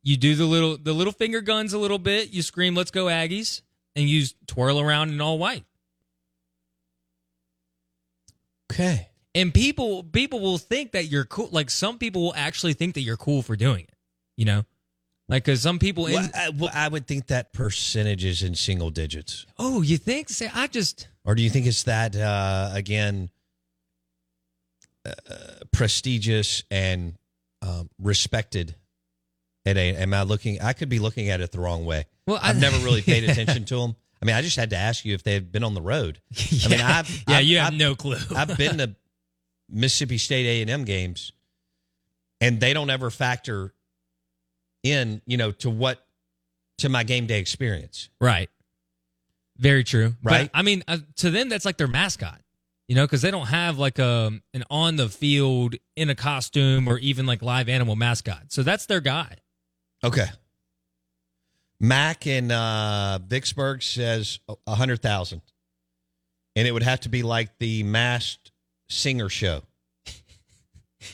you 0.04 0.18
do 0.18 0.36
the 0.36 0.46
little 0.46 0.78
the 0.78 0.94
little 0.94 1.14
finger 1.14 1.42
guns 1.42 1.74
a 1.74 1.78
little 1.78 2.00
bit. 2.00 2.32
You 2.32 2.42
scream, 2.42 2.76
"Let's 2.76 2.92
go 2.92 3.06
Aggies!" 3.06 3.62
and 3.96 4.10
you 4.10 4.26
twirl 4.48 4.80
around 4.80 5.10
in 5.10 5.22
all 5.22 5.38
white. 5.38 5.64
okay 8.72 9.10
And 9.36 9.54
people 9.54 10.04
people 10.04 10.40
will 10.40 10.58
think 10.58 10.92
that 10.92 11.06
you're 11.06 11.26
cool. 11.26 11.50
Like 11.52 11.70
some 11.70 11.98
people 11.98 12.22
will 12.24 12.36
actually 12.36 12.74
think 12.74 12.96
that 12.96 13.02
you're 13.02 13.18
cool 13.18 13.42
for 13.42 13.56
doing 13.56 13.86
it. 13.86 13.96
You 14.36 14.46
know, 14.46 14.66
like 15.30 15.46
because 15.46 15.62
some 15.62 15.80
people. 15.80 16.08
In, 16.08 16.14
well, 16.16 16.30
I, 16.36 16.50
well, 16.50 16.72
I 16.74 16.88
would 16.88 17.08
think 17.08 17.28
that 17.28 17.54
percentage 17.54 18.26
is 18.26 18.44
in 18.44 18.56
single 18.56 18.90
digits 18.90 19.46
oh, 19.58 19.82
you 19.82 19.98
think? 19.98 20.30
Say, 20.30 20.50
I 20.54 20.68
just. 20.68 21.08
or 21.24 21.36
do 21.36 21.42
you 21.42 21.50
think 21.50 21.66
it's 21.66 21.84
that 21.84 22.16
uh 22.16 22.72
again 22.74 23.30
uh, 25.06 25.14
prestigious 25.72 26.64
and 26.72 27.18
um, 27.62 27.90
respected 28.00 28.76
at 29.66 29.78
a 29.78 29.96
am 29.96 30.14
i 30.14 30.24
looking 30.24 30.62
i 30.62 30.74
could 30.74 30.90
be 30.90 31.00
looking 31.00 31.30
at 31.30 31.42
it 31.42 31.52
the 31.52 31.60
wrong 31.60 31.86
way 31.86 32.06
Well, 32.28 32.40
I- 32.42 32.50
i've 32.50 32.60
never 32.60 32.78
really 32.84 33.02
paid 33.14 33.24
attention 33.30 33.66
to 33.66 33.76
them 33.80 33.96
i 34.22 34.26
mean 34.26 34.36
i 34.36 34.42
just 34.42 34.58
had 34.58 34.70
to 34.72 34.76
ask 34.78 35.06
you 35.06 35.14
if 35.14 35.24
they 35.24 35.34
had 35.34 35.52
been 35.52 35.64
on 35.64 35.74
the 35.74 35.82
road 35.82 36.20
yeah, 36.32 36.66
i 36.66 36.70
mean 36.70 36.82
i've 36.82 37.10
yeah, 37.28 37.36
I've, 37.38 37.44
you 37.46 37.58
have 37.60 37.74
I've, 37.74 37.80
no 37.80 37.96
clue. 37.96 38.18
I've 38.36 38.58
been 38.58 38.78
to 38.80 38.96
mississippi 39.70 40.18
state 40.18 40.68
a&m 40.68 40.84
games 40.84 41.32
and 42.42 42.60
they 42.60 42.74
don't 42.74 42.90
ever 42.90 43.10
factor 43.10 43.74
in 44.84 45.22
you 45.26 45.38
know 45.38 45.52
to 45.52 45.70
what 45.70 46.06
to 46.80 46.90
my 46.90 47.04
game 47.04 47.26
day 47.28 47.40
experience 47.40 48.10
Right. 48.20 48.50
Very 49.58 49.84
true. 49.84 50.16
Right? 50.24 50.50
But, 50.52 50.60
I 50.60 50.64
mean, 50.64 50.84
uh, 50.88 50.98
to 51.18 51.30
them, 51.30 51.48
that's 51.48 51.64
like 51.64 51.78
their 51.78 51.88
mascot, 51.88 52.42
you 52.88 52.96
know, 52.96 53.06
because 53.06 53.22
they 53.22 53.32
don't 53.32 53.48
have 53.48 53.78
like 53.78 54.00
a 54.00 54.32
an 54.54 54.64
on 54.70 54.96
the 54.96 55.10
field 55.10 55.76
in 55.96 56.10
a 56.10 56.16
costume 56.16 56.88
or 56.88 56.98
even 57.00 57.26
like 57.26 57.42
live 57.42 57.70
animal 57.70 57.96
mascot. 57.96 58.46
So 58.50 58.64
that's 58.64 58.86
their 58.86 59.02
guy. 59.02 59.38
Okay. 60.04 60.28
Mac 61.80 62.28
in 62.28 62.52
uh, 62.52 63.20
Vicksburg 63.26 63.82
says 63.84 64.40
a 64.68 64.76
hundred 64.76 65.02
thousand, 65.02 65.42
and 66.56 66.68
it 66.68 66.72
would 66.72 66.84
have 66.84 67.02
to 67.02 67.10
be 67.10 67.24
like 67.24 67.58
the 67.60 67.84
masked 67.84 68.52
singer 68.90 69.30
show. 69.30 69.62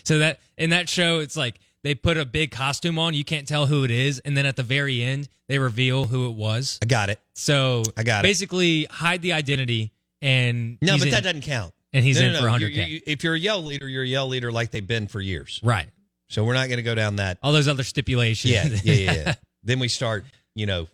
So 0.04 0.20
that 0.20 0.40
in 0.56 0.70
that 0.70 0.88
show, 0.88 1.18
it's 1.18 1.36
like 1.36 1.60
they 1.84 1.96
put 1.96 2.16
a 2.16 2.24
big 2.24 2.52
costume 2.52 3.00
on. 3.00 3.16
You 3.16 3.24
can't 3.24 3.48
tell 3.48 3.66
who 3.66 3.84
it 3.84 3.90
is, 3.90 4.20
and 4.20 4.38
then 4.38 4.46
at 4.46 4.56
the 4.56 4.62
very 4.62 5.02
end, 5.02 5.28
they 5.48 5.58
reveal 5.58 6.06
who 6.06 6.30
it 6.30 6.36
was. 6.36 6.78
I 6.80 6.86
got 6.86 7.10
it. 7.10 7.20
So 7.34 7.82
I 7.98 8.04
got 8.04 8.24
it. 8.24 8.28
basically 8.28 8.86
hide 8.86 9.24
the 9.24 9.34
identity, 9.34 9.92
and 10.22 10.78
No, 10.82 10.98
but 10.98 11.08
in- 11.08 11.12
that 11.12 11.24
doesn't 11.24 11.42
count. 11.42 11.74
and 11.94 12.04
he's 12.06 12.20
No, 12.20 12.28
in 12.28 12.34
no, 12.34 12.40
for 12.40 12.46
no. 12.46 12.52
100 12.52 12.74
You're- 12.74 12.86
k. 12.86 12.92
you- 12.92 13.02
if 13.08 13.24
you're 13.24 13.36
a 13.36 13.40
yell 13.40 13.64
leader, 13.64 13.88
you're 13.88 14.04
a 14.04 14.08
yell 14.08 14.28
leader 14.28 14.52
like 14.52 14.72
they've 14.72 14.86
been 14.86 15.08
for 15.08 15.22
years. 15.22 15.60
Right. 15.64 15.90
So 16.30 16.44
we're 16.44 16.54
not 16.54 16.68
going 16.68 16.78
to 16.78 16.84
go 16.84 16.94
down 16.96 17.16
that. 17.16 17.40
All 17.42 17.52
those 17.54 17.68
other 17.68 17.84
stipulations. 17.84 18.54
Yeah, 18.54 18.68
yeah, 18.84 18.94
yeah. 18.94 19.14
yeah. 19.26 19.36
then 19.64 19.80
we 19.80 19.88
start. 19.88 20.26
You 20.56 20.66
know, 20.68 20.88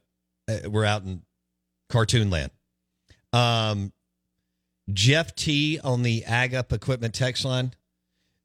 uh, 0.47 0.69
we're 0.69 0.85
out 0.85 1.03
in 1.03 1.23
cartoon 1.89 2.29
land. 2.29 2.51
Um, 3.33 3.91
Jeff 4.93 5.35
T 5.35 5.79
on 5.83 6.03
the 6.03 6.23
Ag 6.25 6.53
Up 6.53 6.71
Equipment 6.71 7.13
text 7.13 7.43
line. 7.43 7.73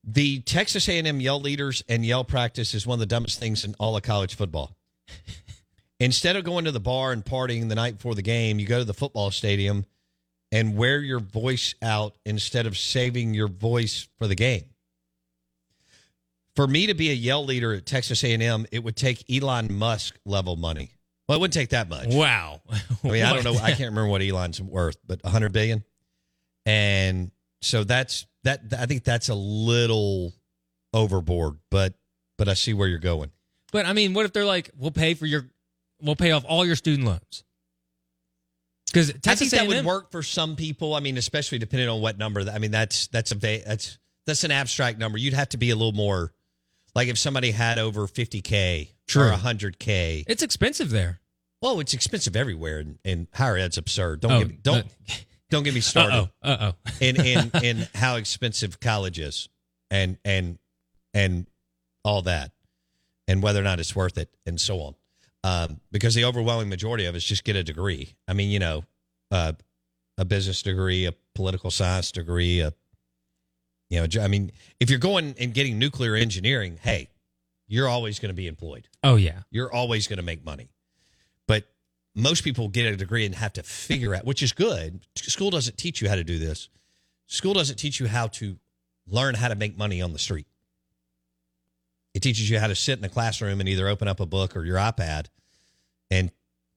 The 0.03 0.41
Texas 0.41 0.89
A&M 0.89 1.21
yell 1.21 1.41
leaders 1.41 1.85
and 1.89 2.05
yell 2.07 2.25
practice 2.25 2.73
is 2.75 2.87
one 2.87 2.97
of 2.97 3.01
the 3.01 3.07
dumbest 3.07 3.39
things 3.39 3.65
in 3.65 3.75
all 3.79 3.97
of 3.97 4.03
college 4.03 4.35
football. 4.35 4.75
Instead 6.01 6.37
of 6.37 6.45
going 6.45 6.65
to 6.65 6.73
the 6.73 6.81
bar 6.81 7.13
and 7.13 7.23
partying 7.25 7.69
the 7.69 7.75
night 7.75 7.97
before 7.99 8.15
the 8.15 8.23
game, 8.23 8.59
you 8.59 8.67
go 8.67 8.79
to 8.79 8.85
the 8.85 8.95
football 8.95 9.31
stadium 9.31 9.85
and 10.53 10.77
wear 10.77 11.01
your 11.01 11.21
voice 11.21 11.75
out 11.83 12.17
instead 12.25 12.67
of 12.67 12.77
saving 12.77 13.35
your 13.35 13.49
voice 13.49 14.09
for 14.19 14.27
the 14.27 14.35
game. 14.35 14.65
For 16.57 16.67
me 16.67 16.87
to 16.89 16.95
be 16.95 17.11
a 17.11 17.15
yell 17.15 17.45
leader 17.45 17.73
at 17.73 17.87
Texas 17.87 18.25
A&M, 18.25 18.67
it 18.73 18.83
would 18.83 18.97
take 18.97 19.25
Elon 19.31 19.73
Musk 19.73 20.19
level 20.25 20.57
money. 20.57 20.91
Well, 21.29 21.39
it 21.39 21.41
wouldn't 21.41 21.55
take 21.55 21.71
that 21.71 21.89
much. 21.89 22.13
Wow. 22.13 22.61
I 23.05 23.09
mean, 23.09 23.23
I 23.23 23.33
don't 23.33 23.45
know. 23.53 23.55
I 23.55 23.69
can't 23.69 23.91
remember 23.91 24.09
what 24.09 24.21
Elon's 24.21 24.61
worth, 24.61 24.97
but 25.07 25.23
100 25.23 25.53
billion. 25.53 25.85
And 26.67 27.31
so 27.63 27.85
that's 27.85 28.27
that. 28.43 28.61
I 28.77 28.87
think 28.87 29.05
that's 29.05 29.29
a 29.29 29.35
little 29.35 30.33
overboard, 30.93 31.55
but 31.71 31.95
but 32.37 32.49
I 32.49 32.55
see 32.55 32.75
where 32.75 32.89
you're 32.89 32.99
going. 32.99 33.31
But 33.73 33.87
I 33.87 33.93
mean, 33.93 34.13
what 34.13 34.27
if 34.27 34.33
they're 34.33 34.45
like, 34.45 34.71
we'll 34.77 34.91
pay 34.91 35.15
for 35.15 35.27
your, 35.27 35.47
we'll 36.03 36.17
pay 36.17 36.33
off 36.33 36.45
all 36.49 36.67
your 36.67 36.77
student 36.77 37.07
loans? 37.07 37.45
Because 38.93 39.13
I 39.27 39.35
think 39.35 39.51
that 39.53 39.67
would 39.69 39.85
work 39.85 40.11
for 40.11 40.23
some 40.23 40.57
people. 40.57 40.95
I 40.95 41.01
mean, 41.01 41.17
especially 41.17 41.59
depending 41.59 41.89
on 41.89 42.01
what 42.01 42.19
number. 42.19 42.43
I 42.51 42.59
mean, 42.59 42.71
that's 42.71 43.07
that's 43.09 43.33
a 43.33 43.35
that's 43.37 43.99
that's 44.27 44.45
an 44.45 44.51
abstract 44.51 44.99
number. 44.99 45.19
You'd 45.19 45.35
have 45.35 45.49
to 45.51 45.57
be 45.59 45.71
a 45.71 45.77
little 45.77 45.93
more 45.93 46.33
like 46.95 47.09
if 47.09 47.19
somebody 47.19 47.53
had 47.53 47.79
over 47.79 48.07
50k 48.07 48.89
True. 49.07 49.29
or 49.29 49.33
100k. 49.33 50.25
It's 50.27 50.43
expensive 50.43 50.91
there. 50.91 51.21
Well, 51.63 51.79
it's 51.81 51.93
expensive 51.95 52.37
everywhere, 52.37 52.79
and, 52.79 52.99
and 53.05 53.27
higher 53.35 53.57
ed's 53.59 53.77
absurd. 53.79 54.21
Don't 54.21 54.33
Oh, 54.33 54.39
get 54.41 54.49
me, 54.49 54.59
don't 54.63 54.87
don't 55.51 55.63
get 55.63 55.75
me 55.75 55.81
started. 55.81 56.31
Uh. 56.43 56.47
Uh 56.47 56.73
oh. 56.73 56.91
in 57.01 57.21
in 57.21 57.51
in 57.63 57.89
how 57.95 58.17
expensive 58.17 58.81
college 58.81 59.19
is 59.19 59.49
and 59.91 60.17
and 60.25 60.59
and 61.15 61.47
all 62.03 62.23
that 62.23 62.53
and 63.29 63.43
whether 63.43 63.61
or 63.61 63.65
not 63.65 63.79
it's 63.79 63.95
worth 63.95 64.17
it 64.17 64.31
and 64.47 64.59
so 64.61 64.81
on 64.81 64.95
um, 65.45 65.81
because 65.91 66.15
the 66.15 66.25
overwhelming 66.25 66.69
majority 66.69 67.07
of 67.07 67.15
us 67.15 67.23
just 67.25 67.45
get 67.45 67.57
a 67.57 67.63
degree 67.65 68.15
i 68.29 68.33
mean 68.33 68.51
you 68.51 68.59
know 68.59 68.85
uh, 69.31 69.53
a 70.19 70.25
business 70.25 70.63
degree 70.63 71.07
a 71.07 71.15
political 71.35 71.71
science 71.71 72.13
degree 72.13 72.61
a 72.61 72.73
you 73.89 74.01
know 74.01 74.23
i 74.23 74.29
mean 74.29 74.53
if 74.79 74.91
you're 74.91 74.99
going 74.99 75.35
and 75.41 75.55
getting 75.55 75.79
nuclear 75.79 76.15
engineering 76.15 76.79
hey 76.83 77.09
you're 77.69 77.89
always 77.89 78.19
going 78.19 78.31
to 78.31 78.35
be 78.35 78.47
employed 78.49 78.89
Oh 79.05 79.17
yeah. 79.17 79.43
you're 79.51 79.73
always 79.73 80.09
going 80.09 80.17
to 80.19 80.25
make 80.25 80.45
money. 80.45 80.69
But 81.47 81.65
most 82.17 82.43
people 82.43 82.69
get 82.69 82.93
a 82.93 82.97
degree 82.97 83.25
and 83.25 83.35
have 83.37 83.53
to 83.55 83.63
figure 83.63 84.13
out, 84.15 84.25
which 84.25 84.43
is 84.43 84.53
good. 84.53 85.01
School 85.17 85.51
doesn't 85.51 85.79
teach 85.79 86.03
you 86.03 86.09
how 86.09 86.17
to 86.17 86.25
do 86.25 86.39
this. 86.41 86.69
School 87.29 87.55
doesn't 87.55 87.77
teach 87.77 88.01
you 88.01 88.09
how 88.09 88.27
to 88.27 88.57
learn 89.07 89.37
how 89.37 89.47
to 89.49 89.55
make 89.55 89.79
money 89.79 90.03
on 90.03 90.13
the 90.13 90.19
street. 90.19 90.47
It 92.15 92.21
teaches 92.23 92.51
you 92.51 92.59
how 92.59 92.67
to 92.67 92.75
sit 92.75 92.99
in 92.99 93.05
a 93.05 93.09
classroom 93.09 93.61
and 93.61 93.69
either 93.69 93.87
open 93.89 94.09
up 94.09 94.21
a 94.21 94.27
book 94.27 94.57
or 94.57 94.65
your 94.65 94.77
iPad 94.79 95.27
and 96.11 96.31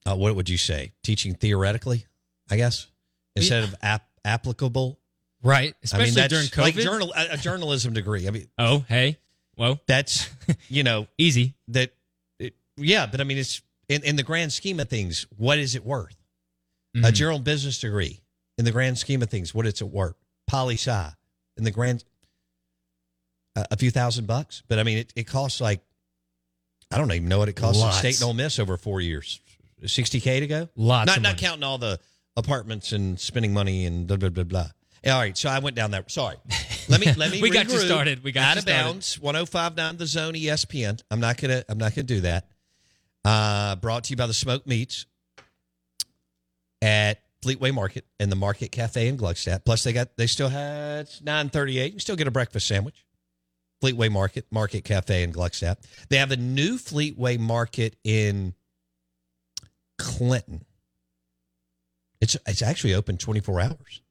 uh, 0.06 0.16
what 0.16 0.36
would 0.36 0.50
you 0.50 0.58
say? 0.58 0.92
Teaching 1.02 1.34
theoretically, 1.34 2.06
I 2.52 2.58
guess, 2.58 2.88
instead 3.36 3.64
of 3.64 3.74
ap- 3.82 4.08
applicable. 4.26 5.00
Right. 5.42 5.74
I 5.74 5.78
Especially 5.84 6.06
mean, 6.06 6.14
that's 6.16 6.34
during 6.34 6.48
COVID. 6.48 6.62
like 6.62 6.76
journal 6.76 7.14
a, 7.16 7.34
a 7.34 7.38
journalism 7.38 7.94
degree. 7.94 8.28
I 8.28 8.32
mean, 8.32 8.48
oh 8.58 8.86
hey. 8.88 9.18
Whoa. 9.56 9.80
that's 9.88 10.30
you 10.68 10.84
know 10.84 11.08
Easy. 11.18 11.54
that 11.68 11.94
it, 12.40 12.56
yeah 12.76 13.06
but 13.06 13.22
i 13.22 13.24
mean 13.24 13.38
it's 13.38 13.62
in, 13.88 14.02
in 14.04 14.16
the 14.16 14.24
grand 14.24 14.52
scheme 14.52 14.80
of 14.80 14.90
things 14.90 15.28
what 15.38 15.60
is 15.60 15.76
it 15.76 15.86
worth 15.86 16.16
a 16.96 16.98
Mhm. 17.00 17.14
general 17.14 17.38
business 17.40 17.80
degree 17.80 18.20
in 18.58 18.66
the 18.66 18.72
grand 18.72 18.98
scheme 18.98 19.22
of 19.22 19.30
things 19.30 19.54
what 19.54 19.68
is 19.68 19.80
it 19.80 19.88
worth 19.90 20.16
poli 20.48 20.74
sci 20.74 21.08
in 21.56 21.66
the 21.66 21.70
grand 21.72 22.04
a, 23.56 23.66
a 23.72 23.78
few 23.78 23.92
thousand 23.92 24.28
bucks 24.28 24.64
but 24.68 24.80
i 24.80 24.84
mean 24.84 24.98
it, 25.00 25.14
it 25.16 25.24
costs 25.26 25.60
like 25.62 25.82
i 26.92 26.98
don't 26.98 27.12
even 27.12 27.28
know 27.30 27.40
what 27.40 27.50
it 27.50 27.56
costs 27.56 27.82
Lots. 27.82 27.98
state 27.98 28.16
and 28.20 28.28
Ole 28.28 28.34
miss 28.34 28.60
over 28.60 28.78
four 28.78 29.02
years. 29.02 29.40
60k 29.82 30.40
to 30.40 30.48
go? 30.48 30.70
Lots 30.78 31.08
not 31.08 31.22
not 31.22 31.38
counting 31.38 31.64
all 31.64 31.78
the 31.78 32.00
apartments 32.38 32.94
and 32.94 33.20
spending 33.20 33.52
money 33.54 33.86
and 33.86 34.08
blah 34.08 34.16
blah 34.18 34.30
blah 34.30 34.44
blah. 34.46 34.68
All 35.06 35.20
right 35.20 35.38
so 35.38 35.50
i 35.50 35.60
went 35.60 35.76
down 35.76 35.92
that 35.92 36.10
sorry. 36.10 36.38
Let 36.88 37.02
me 37.02 37.12
let 37.14 37.32
me 37.32 37.42
We 37.42 37.50
got 37.50 37.70
you 37.70 37.78
started. 37.80 38.24
We 38.24 38.32
got 38.32 38.44
out 38.52 38.58
of 38.58 38.64
started. 38.64 38.84
bounds. 38.86 39.20
1059 39.20 39.98
the 39.98 40.06
zone 40.08 40.34
espn 40.36 41.02
i'm 41.12 41.20
not 41.20 41.36
gonna 41.38 41.64
i'm 41.68 41.78
not 41.78 41.94
gonna 41.96 42.04
do 42.04 42.22
that. 42.22 42.48
Uh 43.26 43.76
brought 43.76 44.06
to 44.06 44.12
you 44.12 44.16
by 44.16 44.28
the 44.28 44.34
smoke 44.34 44.66
meats 44.66 45.06
at 46.82 47.22
fleetway 47.42 47.74
market 47.74 48.06
and 48.20 48.32
the 48.32 48.36
market 48.38 48.72
cafe 48.72 49.08
in 49.10 49.18
gluckstadt. 49.18 49.66
Plus 49.66 49.84
they 49.84 49.92
got 49.92 50.16
they 50.16 50.28
still 50.28 50.50
had 50.50 51.10
938 51.22 51.84
you 51.86 51.92
can 51.92 52.00
still 52.00 52.16
get 52.16 52.28
a 52.28 52.32
breakfast 52.32 52.68
sandwich 52.68 53.03
fleetway 53.84 54.10
market 54.10 54.46
market 54.52 54.84
cafe 54.84 55.24
in 55.24 55.34
gluckstadt 55.34 55.78
they 56.10 56.18
have 56.18 56.32
a 56.32 56.38
new 56.38 56.78
fleetway 56.78 57.38
market 57.38 57.96
in 58.04 58.54
clinton 59.98 60.64
it's 62.22 62.38
it's 62.48 62.62
actually 62.62 62.94
open 62.94 63.18
24 63.18 63.60
hours 63.60 64.04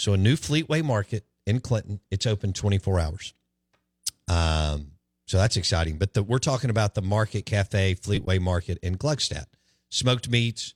so 0.00 0.14
a 0.14 0.16
new 0.16 0.36
Fleetway 0.36 0.82
Market 0.82 1.26
in 1.46 1.60
Clinton. 1.60 2.00
It's 2.10 2.26
open 2.26 2.54
24 2.54 3.00
hours. 3.00 3.34
Um, 4.28 4.92
so 5.26 5.36
that's 5.36 5.58
exciting. 5.58 5.98
But 5.98 6.14
the, 6.14 6.22
we're 6.22 6.38
talking 6.38 6.70
about 6.70 6.94
the 6.94 7.02
Market 7.02 7.44
Cafe 7.44 7.96
Fleetway 7.96 8.40
Market 8.40 8.78
in 8.82 8.96
Gluckstadt. 8.96 9.44
Smoked 9.90 10.30
meats, 10.30 10.74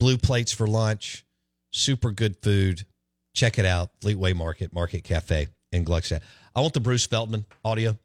blue 0.00 0.18
plates 0.18 0.52
for 0.52 0.66
lunch, 0.66 1.24
super 1.70 2.10
good 2.10 2.36
food. 2.42 2.84
Check 3.32 3.60
it 3.60 3.64
out. 3.64 3.90
Fleetway 4.00 4.34
Market, 4.34 4.72
Market 4.72 5.04
Cafe 5.04 5.46
in 5.70 5.84
Gluckstadt. 5.84 6.22
I 6.54 6.60
want 6.60 6.72
the 6.72 6.80
Bruce 6.80 7.06
Feldman 7.06 7.46
audio. 7.64 7.98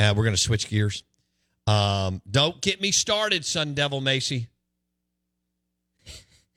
Uh, 0.00 0.14
we're 0.16 0.24
going 0.24 0.34
to 0.34 0.40
switch 0.40 0.68
gears. 0.68 1.04
Um, 1.66 2.22
don't 2.28 2.60
get 2.60 2.80
me 2.80 2.90
started, 2.92 3.44
Sun 3.44 3.74
Devil 3.74 4.00
Macy. 4.00 4.48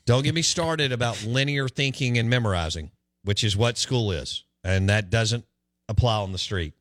Don't 0.05 0.23
get 0.23 0.33
me 0.33 0.41
started 0.41 0.91
about 0.91 1.23
linear 1.23 1.67
thinking 1.67 2.17
and 2.17 2.29
memorizing, 2.29 2.91
which 3.23 3.43
is 3.43 3.55
what 3.55 3.77
school 3.77 4.11
is. 4.11 4.43
And 4.63 4.89
that 4.89 5.09
doesn't 5.09 5.45
apply 5.87 6.15
on 6.17 6.31
the 6.31 6.37
street 6.37 6.73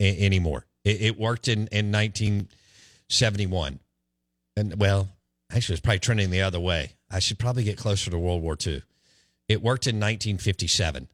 a- 0.00 0.24
anymore. 0.24 0.66
It, 0.84 1.02
it 1.02 1.18
worked 1.18 1.48
in, 1.48 1.68
in 1.68 1.92
1971. 1.92 3.78
And 4.56 4.80
well, 4.80 5.08
actually, 5.52 5.74
it's 5.74 5.80
probably 5.80 6.00
trending 6.00 6.30
the 6.30 6.42
other 6.42 6.60
way. 6.60 6.92
I 7.10 7.20
should 7.20 7.38
probably 7.38 7.64
get 7.64 7.78
closer 7.78 8.10
to 8.10 8.18
World 8.18 8.42
War 8.42 8.56
II. 8.64 8.82
It 9.48 9.62
worked 9.62 9.86
in 9.86 9.96
1957. 9.96 11.08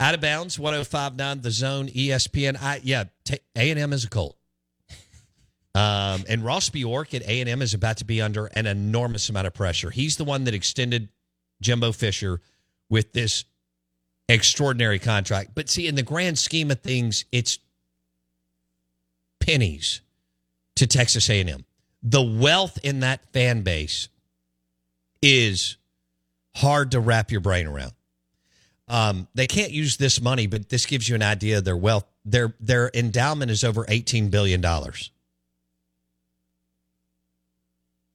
Out 0.00 0.14
of 0.14 0.20
bounds, 0.20 0.58
1059 0.58 1.40
The 1.40 1.50
Zone, 1.50 1.88
ESPN. 1.88 2.56
I, 2.62 2.80
yeah, 2.84 3.04
t- 3.24 3.38
A&M 3.56 3.92
is 3.92 4.04
a 4.04 4.08
cult. 4.08 4.36
Um, 5.74 6.24
and 6.28 6.44
Ross 6.44 6.70
Bjork 6.70 7.14
at 7.14 7.22
A&M 7.22 7.62
is 7.62 7.72
about 7.72 7.98
to 7.98 8.04
be 8.04 8.20
under 8.20 8.46
an 8.46 8.66
enormous 8.66 9.28
amount 9.28 9.46
of 9.46 9.54
pressure. 9.54 9.90
He's 9.90 10.16
the 10.16 10.24
one 10.24 10.42
that 10.44 10.54
extended 10.54 11.08
Jimbo 11.60 11.92
Fisher 11.92 12.40
with 12.90 13.12
this 13.12 13.44
extraordinary 14.28 14.98
contract. 14.98 15.50
But 15.54 15.68
see, 15.68 15.86
in 15.86 15.94
the 15.94 16.02
grand 16.02 16.36
scheme 16.38 16.72
of 16.72 16.80
things, 16.80 17.26
it's 17.30 17.60
pennies 19.38 20.00
to 20.76 20.86
Texas 20.86 21.28
A&M. 21.30 21.64
The 22.02 22.22
wealth 22.22 22.78
in 22.82 23.00
that 23.00 23.24
fan 23.32 23.62
base 23.62 24.08
is 25.22 25.76
hard 26.56 26.90
to 26.92 27.00
wrap 27.00 27.30
your 27.30 27.40
brain 27.40 27.66
around. 27.66 27.92
Um, 28.88 29.28
they 29.34 29.46
can't 29.46 29.70
use 29.70 29.96
this 29.98 30.20
money, 30.20 30.46
but 30.46 30.68
this 30.70 30.86
gives 30.86 31.08
you 31.08 31.14
an 31.14 31.22
idea 31.22 31.58
of 31.58 31.64
their 31.64 31.76
wealth. 31.76 32.06
Their 32.24 32.54
their 32.58 32.90
endowment 32.94 33.50
is 33.50 33.62
over 33.64 33.84
eighteen 33.88 34.30
billion 34.30 34.60
dollars. 34.60 35.10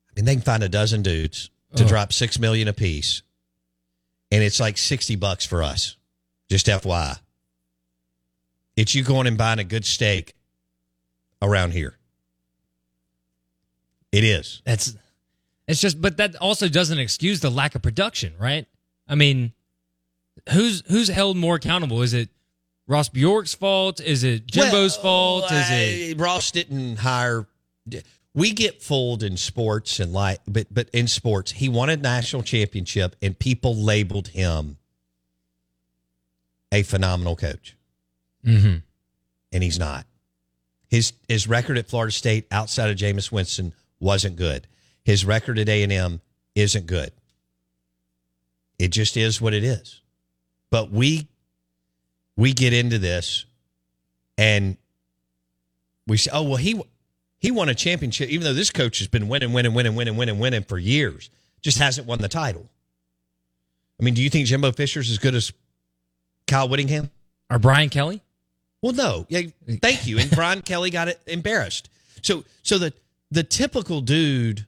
I 0.09 0.11
mean, 0.15 0.25
they 0.25 0.33
can 0.33 0.41
find 0.41 0.63
a 0.63 0.69
dozen 0.69 1.01
dudes 1.01 1.49
to 1.75 1.83
Oh. 1.83 1.87
drop 1.87 2.13
six 2.13 2.37
million 2.39 2.67
apiece, 2.67 3.21
and 4.31 4.43
it's 4.43 4.59
like 4.59 4.77
sixty 4.77 5.15
bucks 5.15 5.45
for 5.45 5.63
us. 5.63 5.95
Just 6.49 6.67
FYI, 6.67 7.19
it's 8.75 8.93
you 8.93 9.03
going 9.03 9.27
and 9.27 9.37
buying 9.37 9.59
a 9.59 9.63
good 9.63 9.85
steak 9.85 10.35
around 11.41 11.71
here. 11.73 11.97
It 14.11 14.23
is. 14.23 14.61
Who's 20.51 20.83
who's 20.87 21.09
held 21.09 21.37
more 21.37 21.55
accountable? 21.55 22.01
Is 22.01 22.13
it 22.13 22.29
Ross 22.87 23.09
Bjork's 23.09 23.53
fault? 23.53 23.99
Is 24.01 24.23
it 24.23 24.47
Jimbo's 24.47 24.95
Well, 24.97 25.41
fault? 25.41 25.51
Is 25.51 25.67
it 25.69 26.19
Ross 26.19 26.51
didn't 26.51 26.97
hire? 26.97 27.47
We 28.35 28.51
get 28.51 28.81
fooled 28.81 29.21
in 29.21 29.37
sports 29.37 29.99
and 29.99 30.11
like, 30.11 30.39
but 30.47 30.67
but 30.71 30.89
in 30.89 31.07
sports, 31.07 31.51
he 31.51 31.69
won 31.69 31.89
a 31.89 31.97
national 31.97 32.43
championship, 32.43 33.15
and 33.21 33.37
people 33.37 33.75
labeled 33.75 34.29
him 34.29 34.77
a 36.71 36.81
phenomenal 36.81 37.35
coach, 37.35 37.77
mm-hmm. 38.45 38.77
and 39.51 39.63
he's 39.63 39.77
not. 39.77 40.05
His 40.89 41.13
his 41.27 41.47
record 41.47 41.77
at 41.77 41.87
Florida 41.87 42.11
State 42.11 42.47
outside 42.51 42.89
of 42.89 42.97
Jameis 42.97 43.31
Winston 43.31 43.73
wasn't 43.99 44.35
good. 44.35 44.67
His 45.03 45.25
record 45.25 45.59
at 45.59 45.69
A 45.69 45.83
and 45.83 45.91
M 45.91 46.21
isn't 46.55 46.87
good. 46.87 47.11
It 48.79 48.89
just 48.89 49.15
is 49.15 49.39
what 49.39 49.53
it 49.53 49.63
is. 49.63 50.01
But 50.73 50.89
we 50.89 51.27
we 52.35 52.51
get 52.51 52.73
into 52.73 52.97
this 52.97 53.45
and 54.39 54.75
we 56.07 56.17
say, 56.17 56.31
"Oh 56.33 56.41
well, 56.41 56.55
he 56.55 56.81
he 57.37 57.51
won 57.51 57.69
a 57.69 57.75
championship." 57.75 58.29
Even 58.29 58.43
though 58.43 58.55
this 58.55 58.71
coach 58.71 58.97
has 58.97 59.07
been 59.07 59.27
winning, 59.27 59.53
winning, 59.53 59.75
winning, 59.75 59.93
winning, 59.93 60.17
winning, 60.17 60.39
winning 60.39 60.63
for 60.63 60.79
years, 60.79 61.29
just 61.61 61.77
hasn't 61.77 62.07
won 62.07 62.17
the 62.17 62.27
title. 62.27 62.67
I 63.99 64.03
mean, 64.03 64.15
do 64.15 64.23
you 64.23 64.31
think 64.31 64.47
Jimbo 64.47 64.71
Fisher's 64.71 65.11
as 65.11 65.19
good 65.19 65.35
as 65.35 65.53
Kyle 66.47 66.67
Whittingham? 66.67 67.11
or 67.51 67.59
Brian 67.59 67.89
Kelly? 67.89 68.23
Well, 68.81 68.93
no. 68.93 69.27
Yeah, 69.29 69.41
thank 69.79 70.07
you. 70.07 70.17
And 70.17 70.31
Brian 70.31 70.61
Kelly 70.63 70.89
got 70.89 71.07
it 71.07 71.21
embarrassed. 71.27 71.87
So, 72.23 72.45
so 72.63 72.79
the 72.79 72.93
the 73.29 73.43
typical 73.43 74.01
dude, 74.01 74.65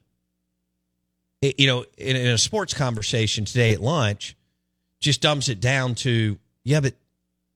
you 1.42 1.66
know, 1.66 1.84
in, 1.98 2.14
in 2.14 2.28
a 2.28 2.38
sports 2.38 2.74
conversation 2.74 3.44
today 3.44 3.72
at 3.72 3.80
lunch, 3.80 4.35
just 5.06 5.22
dumps 5.22 5.48
it 5.48 5.60
down 5.60 5.94
to, 5.94 6.36
yeah, 6.64 6.80
but 6.80 6.94